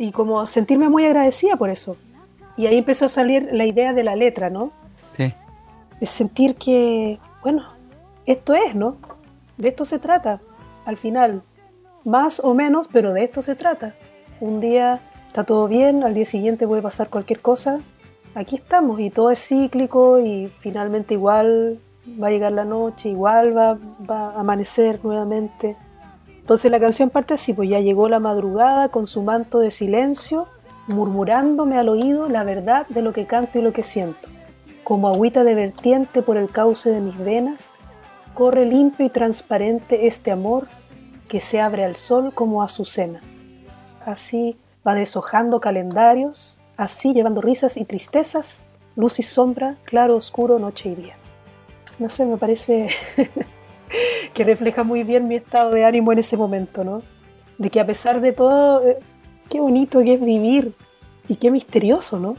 [0.00, 1.94] Y como sentirme muy agradecida por eso.
[2.56, 4.72] Y ahí empezó a salir la idea de la letra, ¿no?
[5.14, 5.34] Sí.
[6.00, 7.64] de sentir que, bueno,
[8.24, 8.96] esto es, ¿no?
[9.58, 10.40] De esto se trata,
[10.86, 11.42] al final,
[12.06, 13.94] más o menos, pero de esto se trata.
[14.40, 17.80] Un día está todo bien, al día siguiente puede pasar cualquier cosa,
[18.34, 21.78] aquí estamos y todo es cíclico y finalmente igual
[22.22, 23.78] va a llegar la noche, igual va,
[24.10, 25.76] va a amanecer nuevamente.
[26.50, 30.48] Entonces la canción parte así, pues ya llegó la madrugada con su manto de silencio,
[30.88, 34.28] murmurándome al oído la verdad de lo que canto y lo que siento
[34.90, 37.74] como agüita de vertiente por el cauce de mis venas,
[38.34, 40.66] corre limpio y transparente este amor
[41.28, 43.20] que se abre al sol como azucena.
[44.04, 50.88] Así va deshojando calendarios, así llevando risas y tristezas, luz y sombra, claro, oscuro, noche
[50.88, 51.14] y día.
[52.00, 52.88] No sé, me parece
[54.34, 57.02] que refleja muy bien mi estado de ánimo en ese momento, ¿no?
[57.58, 58.98] De que a pesar de todo, eh,
[59.48, 60.74] qué bonito que es vivir
[61.28, 62.36] y qué misterioso, ¿no?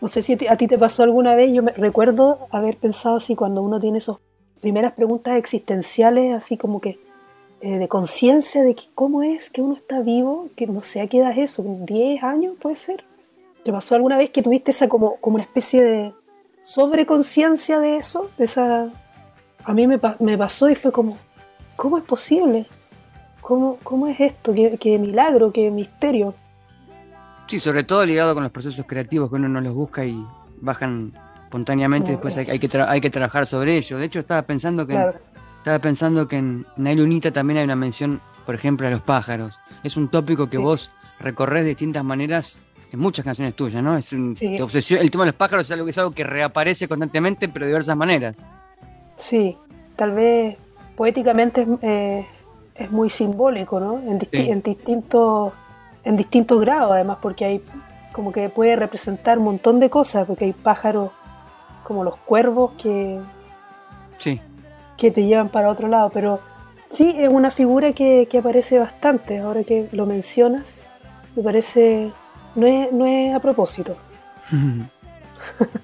[0.00, 3.34] No sé si a ti, te pasó alguna vez, yo me recuerdo haber pensado así
[3.34, 4.18] cuando uno tiene esas
[4.60, 6.98] primeras preguntas existenciales, así como que
[7.60, 11.06] eh, de conciencia de que cómo es que uno está vivo, que no sé a
[11.06, 13.04] qué edad es eso, 10 años puede ser.
[13.62, 16.12] ¿Te pasó alguna vez que tuviste esa como, como una especie de
[16.60, 18.92] sobreconciencia de eso, de esa
[19.64, 21.18] a mí me, me pasó y fue como,
[21.76, 22.66] ¿cómo es posible?
[23.40, 24.54] ¿Cómo, cómo es esto?
[24.54, 26.34] ¿Qué, ¿Qué, milagro, qué misterio?
[27.46, 30.24] Sí, sobre todo ligado con los procesos creativos que uno no los busca y
[30.60, 31.12] bajan
[31.44, 33.98] espontáneamente, después hay, que hay que trabajar sobre ello.
[33.98, 34.98] De hecho, estaba pensando que
[35.58, 39.60] estaba pensando que en Nailunita también hay una mención, por ejemplo, a los pájaros.
[39.82, 40.90] Es un tópico que vos
[41.20, 42.58] recorres de distintas maneras
[42.90, 43.96] en muchas canciones tuyas, ¿no?
[43.96, 47.48] Es un, obsesión, el tema de los pájaros es algo, es algo que reaparece constantemente,
[47.48, 48.36] pero de diversas maneras.
[49.16, 49.56] Sí,
[49.96, 50.56] tal vez
[50.96, 52.26] poéticamente eh,
[52.74, 53.98] es muy simbólico, ¿no?
[53.98, 55.52] En, en, distintos,
[56.04, 57.64] en distintos grados, además, porque hay
[58.12, 61.10] como que puede representar un montón de cosas, porque hay pájaros
[61.82, 63.20] como los cuervos que,
[64.18, 64.40] sí.
[64.96, 66.40] que te llevan para otro lado, pero
[66.88, 70.84] sí, es una figura que, que aparece bastante, ahora que lo mencionas,
[71.34, 72.12] me parece,
[72.54, 73.96] no es, no es a propósito.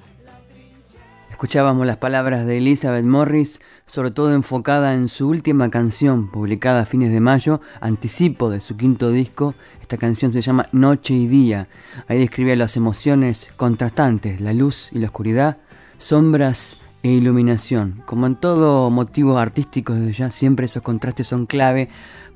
[1.40, 6.84] Escuchábamos las palabras de Elizabeth Morris, sobre todo enfocada en su última canción, publicada a
[6.84, 9.54] fines de mayo, anticipo de su quinto disco.
[9.80, 11.66] Esta canción se llama Noche y Día.
[12.08, 15.56] Ahí describía las emociones contrastantes, la luz y la oscuridad,
[15.96, 18.02] sombras e iluminación.
[18.04, 21.88] Como en todo motivo artístico desde ya, siempre esos contrastes son clave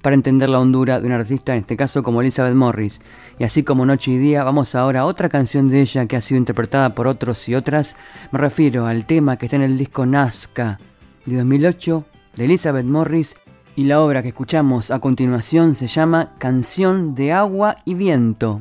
[0.05, 3.00] para entender la hondura de un artista, en este caso como Elizabeth Morris.
[3.38, 6.20] Y así como Noche y Día, vamos ahora a otra canción de ella que ha
[6.20, 7.96] sido interpretada por otros y otras.
[8.30, 10.78] Me refiero al tema que está en el disco Nazca
[11.24, 12.05] de 2008
[12.36, 13.34] de Elizabeth Morris
[13.76, 18.61] y la obra que escuchamos a continuación se llama Canción de Agua y Viento.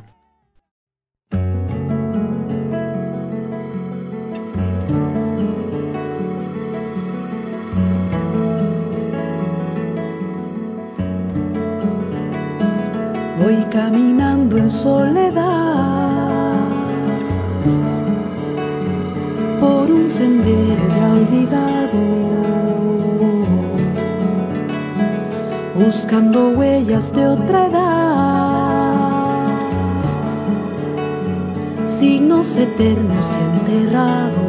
[13.44, 15.42] Voy caminando en soledad
[19.60, 22.00] por un sendero ya olvidado,
[25.74, 29.46] buscando huellas de otra edad,
[31.86, 34.43] signos eternos enterrados.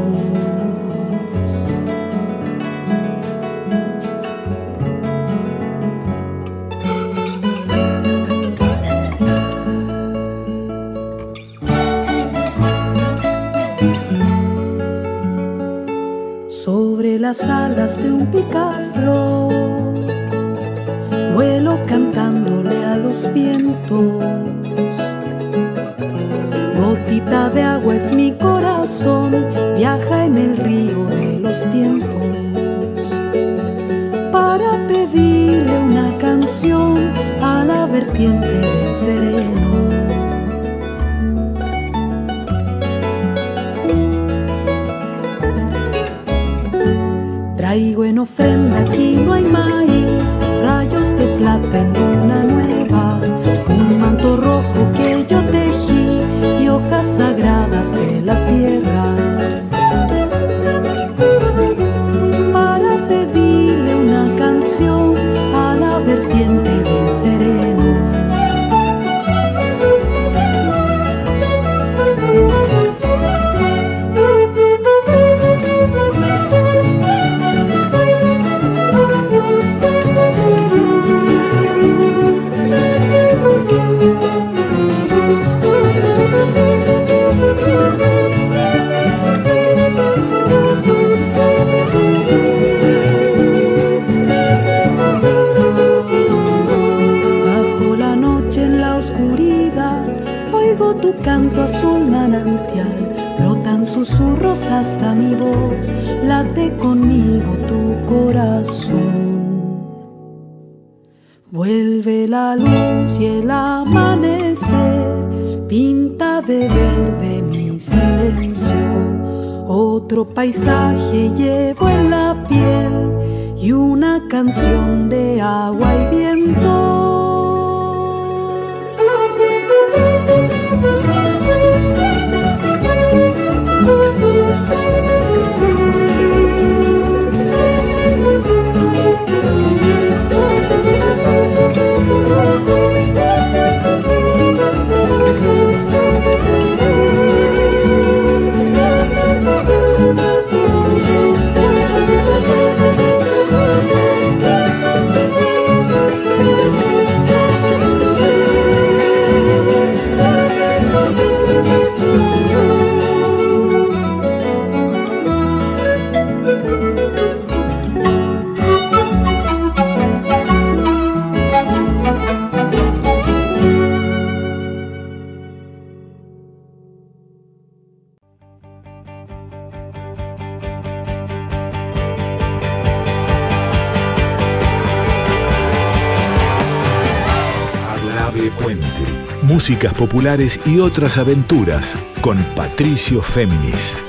[189.93, 193.99] Populares y otras aventuras con Patricio Féminis.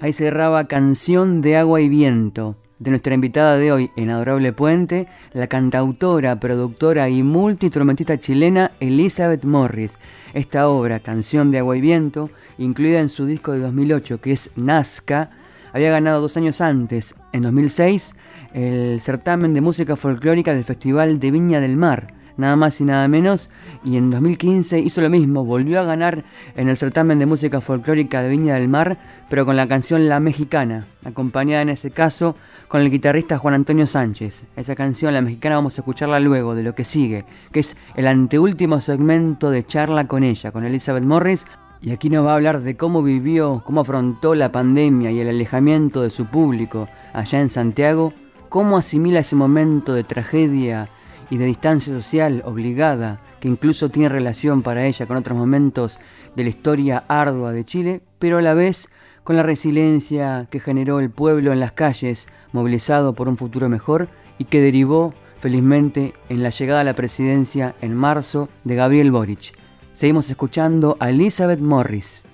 [0.00, 5.08] Ahí cerraba Canción de Agua y Viento, de nuestra invitada de hoy en Adorable Puente,
[5.34, 9.98] la cantautora, productora y multiinstrumentista chilena Elizabeth Morris.
[10.32, 14.50] Esta obra, Canción de Agua y Viento, incluida en su disco de 2008 que es
[14.56, 15.30] Nazca,
[15.72, 18.14] había ganado dos años antes, en 2006,
[18.54, 22.14] el certamen de música folclórica del Festival de Viña del Mar.
[22.36, 23.50] Nada más y nada menos,
[23.84, 26.24] y en 2015 hizo lo mismo, volvió a ganar
[26.56, 28.98] en el certamen de música folclórica de Viña del Mar,
[29.28, 32.36] pero con la canción La Mexicana, acompañada en ese caso
[32.68, 34.44] con el guitarrista Juan Antonio Sánchez.
[34.56, 38.06] Esa canción, La Mexicana, vamos a escucharla luego de lo que sigue, que es el
[38.06, 41.44] anteúltimo segmento de charla con ella, con Elizabeth Morris,
[41.82, 45.28] y aquí nos va a hablar de cómo vivió, cómo afrontó la pandemia y el
[45.28, 48.12] alejamiento de su público allá en Santiago,
[48.48, 50.88] cómo asimila ese momento de tragedia
[51.30, 55.98] y de distancia social obligada, que incluso tiene relación para ella con otros momentos
[56.36, 58.88] de la historia ardua de Chile, pero a la vez
[59.24, 64.08] con la resiliencia que generó el pueblo en las calles, movilizado por un futuro mejor
[64.38, 69.59] y que derivó felizmente en la llegada a la presidencia en marzo de Gabriel Boric.
[70.00, 72.24] Seguimos escuchando a Elizabeth Morris.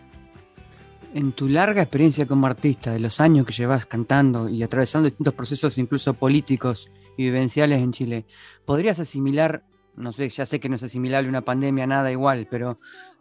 [1.15, 5.35] En tu larga experiencia como artista, de los años que llevas cantando y atravesando distintos
[5.35, 8.25] procesos incluso políticos y vivenciales en Chile,
[8.65, 9.65] ¿podrías asimilar,
[9.97, 12.77] no sé, ya sé que no es asimilable una pandemia, nada igual, pero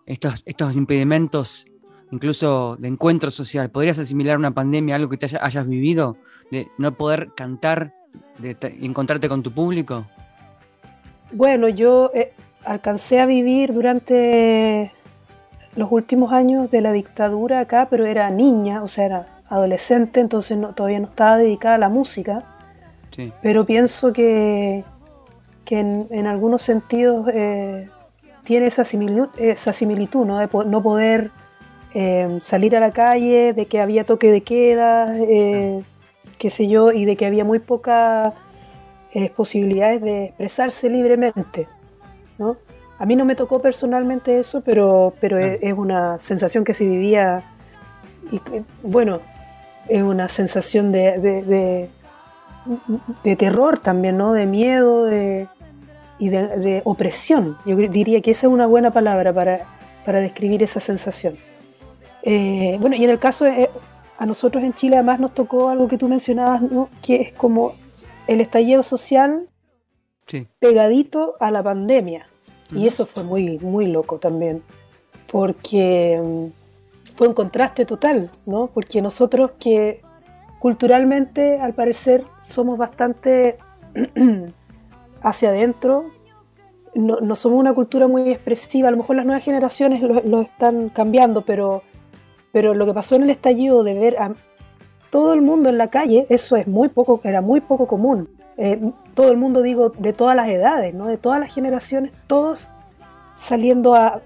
[0.06, 1.66] estos, estos impedimentos,
[2.12, 6.18] incluso de encuentro social, ¿podrías asimilar una pandemia, algo que te hayas vivido,
[6.52, 7.96] de no poder cantar,
[8.38, 10.06] de encontrarte con tu público?
[11.32, 12.32] Bueno, yo eh,
[12.66, 14.92] alcancé a vivir durante
[15.76, 20.58] los últimos años de la dictadura acá, pero era niña, o sea, era adolescente, entonces
[20.76, 22.44] todavía no estaba dedicada a la música.
[23.42, 24.84] Pero pienso que,
[25.64, 27.88] que en, algunos sentidos eh,
[28.44, 30.38] tiene esa similitud, esa similitud ¿no?
[30.38, 31.32] de no poder
[31.94, 35.82] eh, salir a la calle, de que había toque de queda, eh,
[36.38, 38.34] qué sé yo, y de que había muy pocas
[39.38, 41.70] posibilidades de expresarse libremente.
[42.98, 47.44] A mí no me tocó personalmente eso, pero, pero es, una sensación que se vivía,
[48.32, 48.40] y
[48.82, 49.20] bueno,
[49.88, 51.90] es una sensación de
[53.24, 54.34] de terror también, ¿no?
[54.34, 55.48] De miedo de,
[56.20, 57.58] y de, opresión.
[57.66, 59.66] Yo diría que esa es una buena palabra para,
[60.06, 61.38] para describir esa sensación.
[62.24, 63.70] Eh, bueno, y en el caso, de,
[64.18, 66.90] a nosotros en Chile además nos tocó algo que tú mencionabas, ¿no?
[67.02, 67.74] Que es como
[68.28, 69.48] el estallido social
[70.60, 72.28] pegadito a la pandemia.
[72.72, 74.64] Y eso fue muy, muy loco también,
[75.32, 78.68] porque mm, fue un contraste total, ¿no?
[78.68, 80.02] Porque nosotros que
[80.60, 83.58] culturalmente, al parecer, somos bastante
[85.22, 86.12] hacia adentro.
[86.96, 88.88] No, somos una cultura muy expresiva.
[88.88, 91.84] A lo mejor las nuevas generaciones lo, están cambiando, pero,
[92.52, 94.34] pero lo que pasó en el estallido de ver a
[95.12, 98.30] todo el mundo en la calle, eso es muy poco, era muy poco común.
[98.58, 98.80] Eh,
[99.16, 101.08] todo el mundo, digo, de todas las edades, ¿no?
[101.08, 102.74] de todas las generaciones, todos
[103.34, 104.22] saliendo a,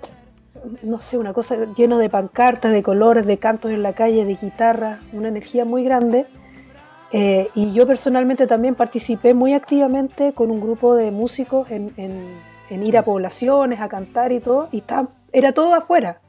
[0.83, 4.35] no sé, una cosa lleno de pancartas, de colores, de cantos en la calle, de
[4.35, 6.25] guitarra, una energía muy grande.
[7.11, 11.91] Eh, y yo personalmente también participé muy activamente con un grupo de músicos en,
[12.69, 14.83] ir a poblaciones, a cantar y todo, y
[15.31, 16.21] era todo afuera.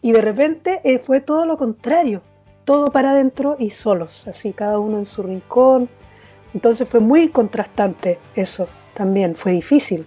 [0.00, 2.22] Y de repente eh, fue todo lo contrario,
[2.64, 5.88] todo para adentro y solos, así cada uno en su rincón.
[6.54, 10.06] Entonces fue muy contrastante eso también, fue difícil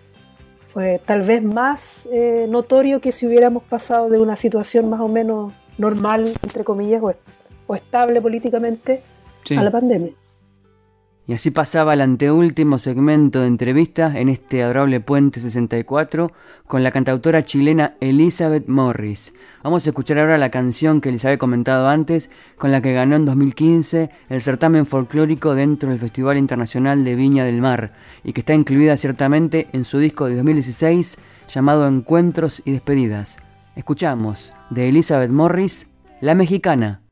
[0.76, 5.08] fue tal vez más eh, notorio que si hubiéramos pasado de una situación más o
[5.08, 9.02] menos normal, entre comillas, o, estable políticamente,
[9.58, 10.12] a la pandemia.
[11.28, 16.32] Y así pasaba el anteúltimo segmento de entrevista en este adorable Puente 64
[16.68, 19.34] con la cantautora chilena Elizabeth Morris.
[19.64, 23.16] Vamos a escuchar ahora la canción que les había comentado antes, con la que ganó
[23.16, 28.42] en 2015 el certamen folclórico dentro del Festival Internacional de Viña del Mar y que
[28.42, 31.18] está incluida ciertamente en su disco de 2016
[31.48, 33.38] llamado Encuentros y Despedidas.
[33.76, 35.88] Escuchamos de Elizabeth Morris,
[36.22, 37.05] La Mexicana.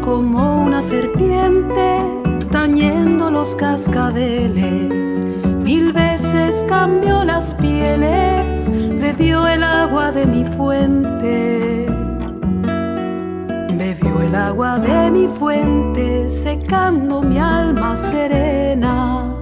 [0.00, 1.98] Como una serpiente
[2.50, 5.24] tañendo los cascabeles.
[5.62, 8.68] Mil veces cambió las pieles,
[9.00, 11.86] bebió el agua de mi fuente.
[13.74, 19.34] Bebió el agua de mi fuente, secando mi alma serena.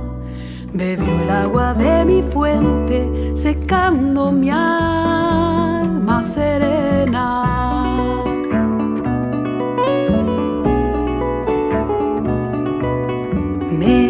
[0.73, 8.18] bebió el agua de mi fuente, secando mi alma serena.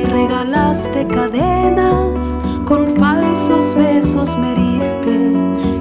[0.08, 2.26] Regalaste cadenas,
[2.64, 5.32] con falsos besos me heriste,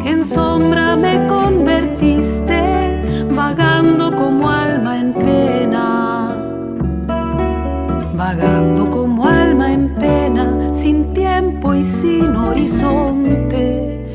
[0.05, 6.35] en sombra me convertiste, vagando como alma en pena,
[8.15, 14.05] vagando como alma en pena, sin tiempo y sin horizonte,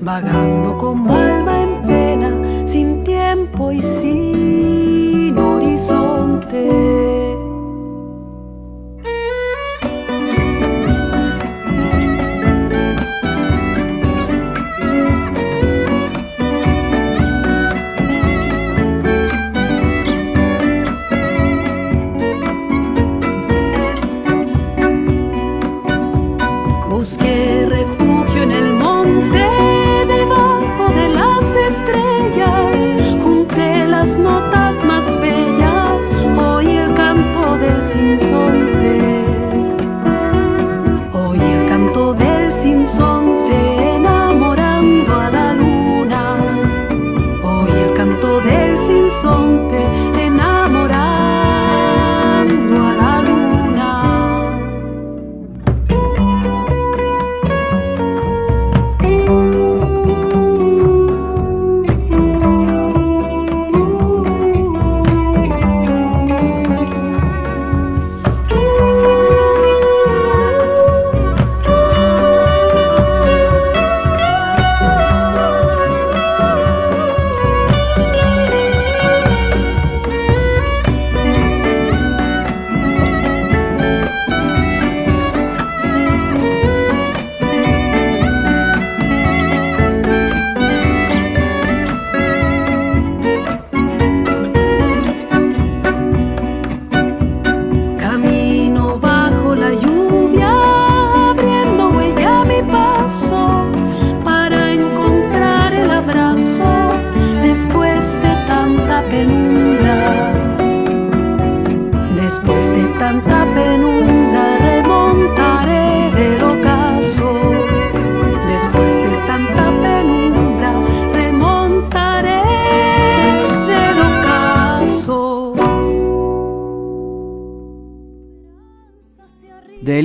[0.00, 1.21] vagando como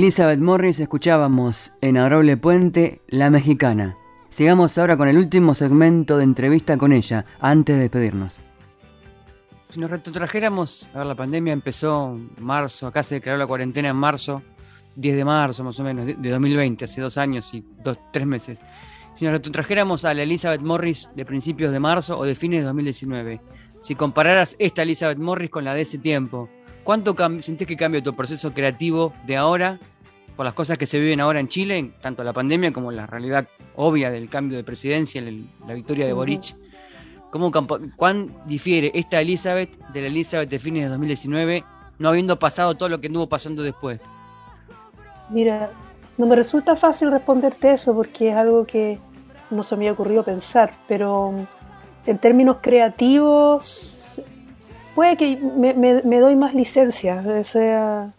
[0.08, 3.98] Elizabeth Morris escuchábamos en Adorable Puente La Mexicana.
[4.30, 8.40] Sigamos ahora con el último segmento de entrevista con ella, antes de despedirnos.
[9.66, 13.90] Si nos retrotrajéramos, a ver, la pandemia empezó en marzo, acá se declaró la cuarentena
[13.90, 14.42] en marzo,
[14.96, 18.26] 10 de marzo más o menos, de de 2020, hace dos años y dos, tres
[18.26, 18.60] meses.
[19.14, 22.66] Si nos retrotrajéramos a la Elizabeth Morris de principios de marzo o de fines de
[22.68, 23.42] 2019,
[23.82, 26.48] si compararas esta Elizabeth Morris con la de ese tiempo,
[26.82, 29.78] ¿cuánto sentís que cambia tu proceso creativo de ahora
[30.38, 33.48] por las cosas que se viven ahora en Chile, tanto la pandemia como la realidad
[33.74, 36.12] obvia del cambio de presidencia, la victoria de.
[36.12, 36.54] Boric?
[37.32, 37.50] ¿Cómo,
[37.96, 41.64] ¿Cuán difiere esta Elizabeth de la Elizabeth de fines de 2019,
[41.98, 44.00] no habiendo pasado todo lo que anduvo pasando después?
[45.28, 45.72] Mira,
[46.16, 49.00] no me resulta fácil responderte eso porque es algo que
[49.50, 51.34] no se me había ocurrido pensar, pero
[52.06, 54.20] en términos creativos
[54.94, 58.14] puede que me, me- me doy más licencia, o sea,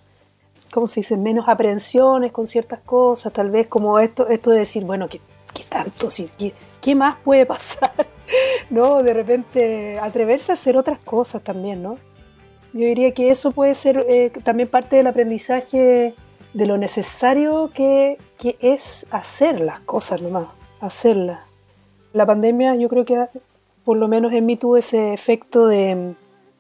[0.72, 1.18] ¿cómo se dice?
[1.18, 5.20] Menos aprehensiones con ciertas cosas, tal vez como esto, esto de decir, bueno, ¿qué,
[5.54, 6.08] qué tanto?
[6.38, 7.92] ¿qué, qué más puede pasar?
[8.70, 9.04] ¿No?
[9.04, 11.98] De repente atreverse a hacer otras cosas también, ¿no?
[12.74, 16.14] Yo diría que eso puede ser eh, también parte del aprendizaje
[16.54, 20.48] de lo necesario que, que es hacer las cosas nomás,
[20.80, 21.40] hacerlas.
[22.14, 23.28] La pandemia yo creo que
[23.84, 26.14] por lo menos en mí tuvo ese efecto de,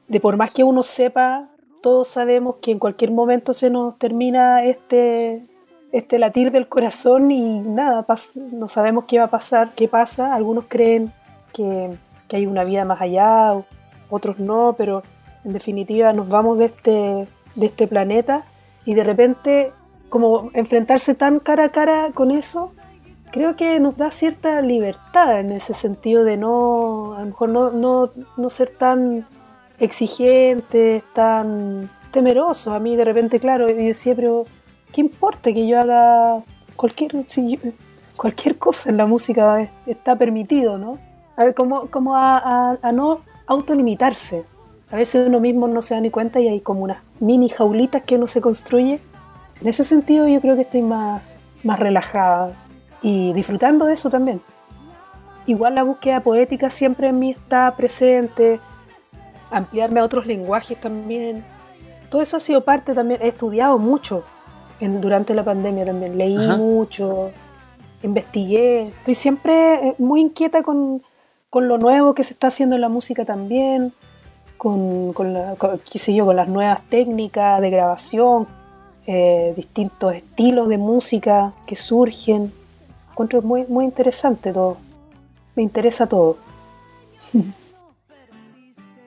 [0.07, 1.47] de por más que uno sepa,
[1.81, 5.41] todos sabemos que en cualquier momento se nos termina este,
[5.91, 8.05] este latir del corazón y nada,
[8.35, 10.33] no sabemos qué va a pasar, qué pasa.
[10.33, 11.13] Algunos creen
[11.53, 11.91] que,
[12.27, 13.53] que hay una vida más allá,
[14.09, 15.03] otros no, pero
[15.43, 18.45] en definitiva nos vamos de este, de este planeta
[18.85, 19.73] y de repente
[20.09, 22.71] como enfrentarse tan cara a cara con eso,
[23.31, 27.69] creo que nos da cierta libertad en ese sentido de no, a lo mejor no,
[27.71, 29.27] no, no ser tan
[29.79, 32.73] exigentes, tan temerosos.
[32.73, 34.45] A mí de repente, claro, yo decía, pero
[34.93, 36.43] ¿qué importa que yo haga
[36.75, 37.11] cualquier,
[38.15, 40.97] cualquier cosa en la música es- está permitido, ¿no?
[41.35, 44.45] A ver, como, como a no autolimitarse.
[44.91, 48.01] A veces uno mismo no se da ni cuenta y hay como unas mini jaulitas
[48.03, 48.99] que uno se construye.
[49.61, 51.21] En ese sentido yo creo que estoy más,
[51.63, 52.53] más relajada
[53.01, 54.41] y disfrutando de eso también.
[55.45, 58.59] Igual la búsqueda poética siempre en mí está presente,
[59.51, 61.43] ampliarme a otros lenguajes también.
[62.09, 64.23] Todo eso ha sido parte también, he estudiado mucho
[64.79, 67.31] en, durante la pandemia también, leí mucho,
[68.01, 71.03] investigué, estoy siempre eh, muy inquieta con,
[71.49, 73.93] con, lo nuevo que se está haciendo en la música también,
[74.57, 78.47] con, con, yo, con las nuevas técnicas de grabación,
[79.07, 82.51] eh, distintos estilos de música que surgen.
[83.11, 84.77] Encuentro muy, muy interesante todo.
[85.55, 86.37] Me interesa todo.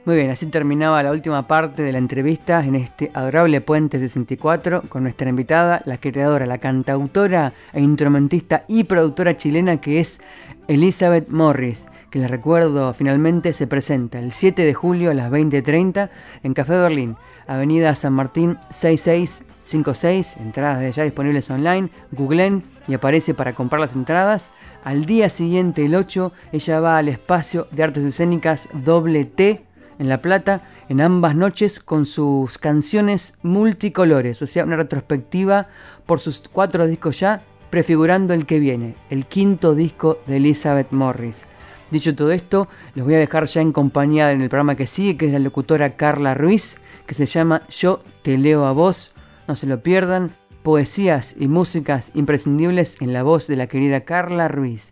[0.04, 4.82] Muy bien, así terminaba la última parte de la entrevista en este adorable Puente 64
[4.88, 10.20] con nuestra invitada, la creadora, la cantautora e instrumentista y productora chilena que es
[10.66, 16.10] Elizabeth Morris, que les recuerdo finalmente se presenta el 7 de julio a las 20.30
[16.42, 23.34] en Café Berlín, Avenida San Martín 6656, entradas de ya disponibles online, googlen y aparece
[23.34, 24.50] para comprar las entradas.
[24.82, 30.08] Al día siguiente, el 8, ella va al espacio de artes escénicas doble T en
[30.08, 35.68] La Plata en ambas noches con sus canciones multicolores, o sea, una retrospectiva
[36.06, 41.44] por sus cuatro discos ya, prefigurando el que viene, el quinto disco de Elizabeth Morris.
[41.90, 45.16] Dicho todo esto, les voy a dejar ya en compañía en el programa que sigue,
[45.16, 49.12] que es la locutora Carla Ruiz, que se llama Yo te leo a vos,
[49.46, 54.48] no se lo pierdan, poesías y músicas imprescindibles en la voz de la querida Carla
[54.48, 54.90] Ruiz.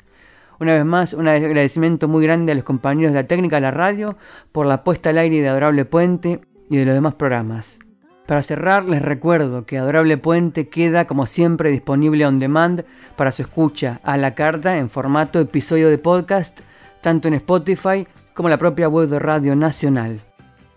[0.60, 3.70] Una vez más, un agradecimiento muy grande a los compañeros de la técnica de la
[3.70, 4.18] radio
[4.52, 7.78] por la puesta al aire de Adorable Puente y de los demás programas.
[8.26, 12.84] Para cerrar, les recuerdo que Adorable Puente queda como siempre disponible on demand
[13.16, 16.60] para su escucha a la carta en formato episodio de podcast,
[17.00, 20.20] tanto en Spotify como en la propia web de Radio Nacional.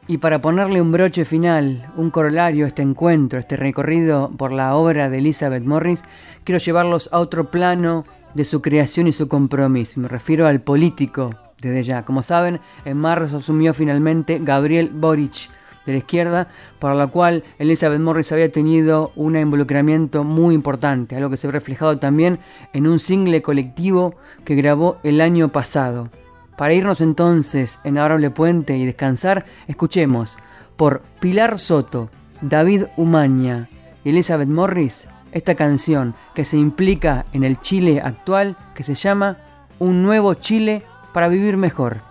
[0.07, 4.75] Y para ponerle un broche final, un corolario a este encuentro, este recorrido por la
[4.75, 6.03] obra de Elizabeth Morris,
[6.45, 9.99] quiero llevarlos a otro plano de su creación y su compromiso.
[9.99, 11.31] Me refiero al político
[11.61, 12.05] desde ya.
[12.05, 15.49] Como saben, en marzo asumió finalmente Gabriel Boric
[15.85, 16.47] de la izquierda,
[16.79, 21.51] para la cual Elizabeth Morris había tenido un involucramiento muy importante, algo que se ha
[21.51, 22.39] reflejado también
[22.71, 24.15] en un single colectivo
[24.45, 26.09] que grabó el año pasado.
[26.57, 30.37] Para irnos entonces en Adorable Puente y descansar, escuchemos
[30.77, 32.09] por Pilar Soto,
[32.41, 33.69] David Umaña
[34.03, 39.37] y Elizabeth Morris esta canción que se implica en el Chile actual que se llama
[39.79, 42.01] Un nuevo Chile para vivir mejor.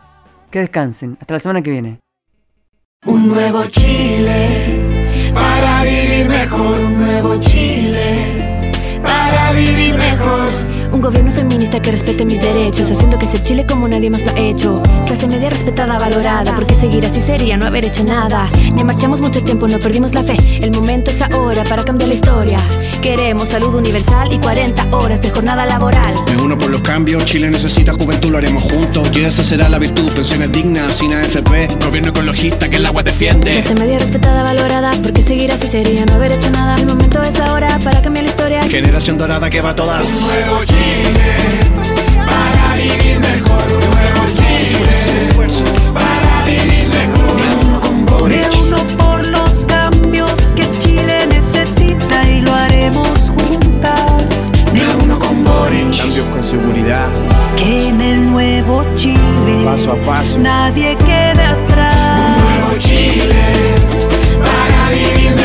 [0.50, 1.16] Que descansen.
[1.20, 1.98] Hasta la semana que viene.
[3.06, 4.88] Un nuevo Chile
[5.32, 6.78] para vivir mejor.
[6.78, 8.60] Un nuevo Chile
[9.02, 10.71] para vivir mejor.
[10.92, 14.32] Un gobierno feminista que respete mis derechos, haciendo que sea Chile como nadie más lo
[14.32, 14.82] ha hecho.
[15.06, 18.48] Clase media respetada, valorada, porque seguir así sería no haber hecho nada.
[18.76, 20.36] Ya marchamos mucho tiempo, no perdimos la fe.
[20.60, 22.58] El momento es ahora para cambiar la historia.
[23.00, 26.14] Queremos salud universal y 40 horas de jornada laboral.
[26.30, 29.10] Me uno por los cambios, Chile necesita juventud, lo haremos juntos.
[29.14, 33.52] Y esa será la virtud, pensiones dignas, sin AFP, gobierno ecologista que el agua defiende.
[33.52, 36.76] Clase media respetada, valorada, porque seguir así sería no haber hecho nada.
[36.76, 38.62] El momento es ahora para cambiar la historia.
[38.62, 40.06] Generación dorada que va a todas.
[40.06, 40.81] Un nuevo Chile,
[42.26, 44.92] para vivir mejor, un nuevo Chile.
[45.94, 48.76] Para vivir mejor, un nuevo Chile.
[48.98, 54.50] Por los cambios que Chile necesita, y lo haremos juntas.
[54.70, 56.02] Un nuevo Chile.
[56.02, 57.08] Cambio con seguridad.
[57.56, 62.38] Que en el nuevo Chile, paso a paso, nadie quede atrás.
[62.38, 63.74] Un nuevo Chile.
[64.40, 65.41] Para vivir.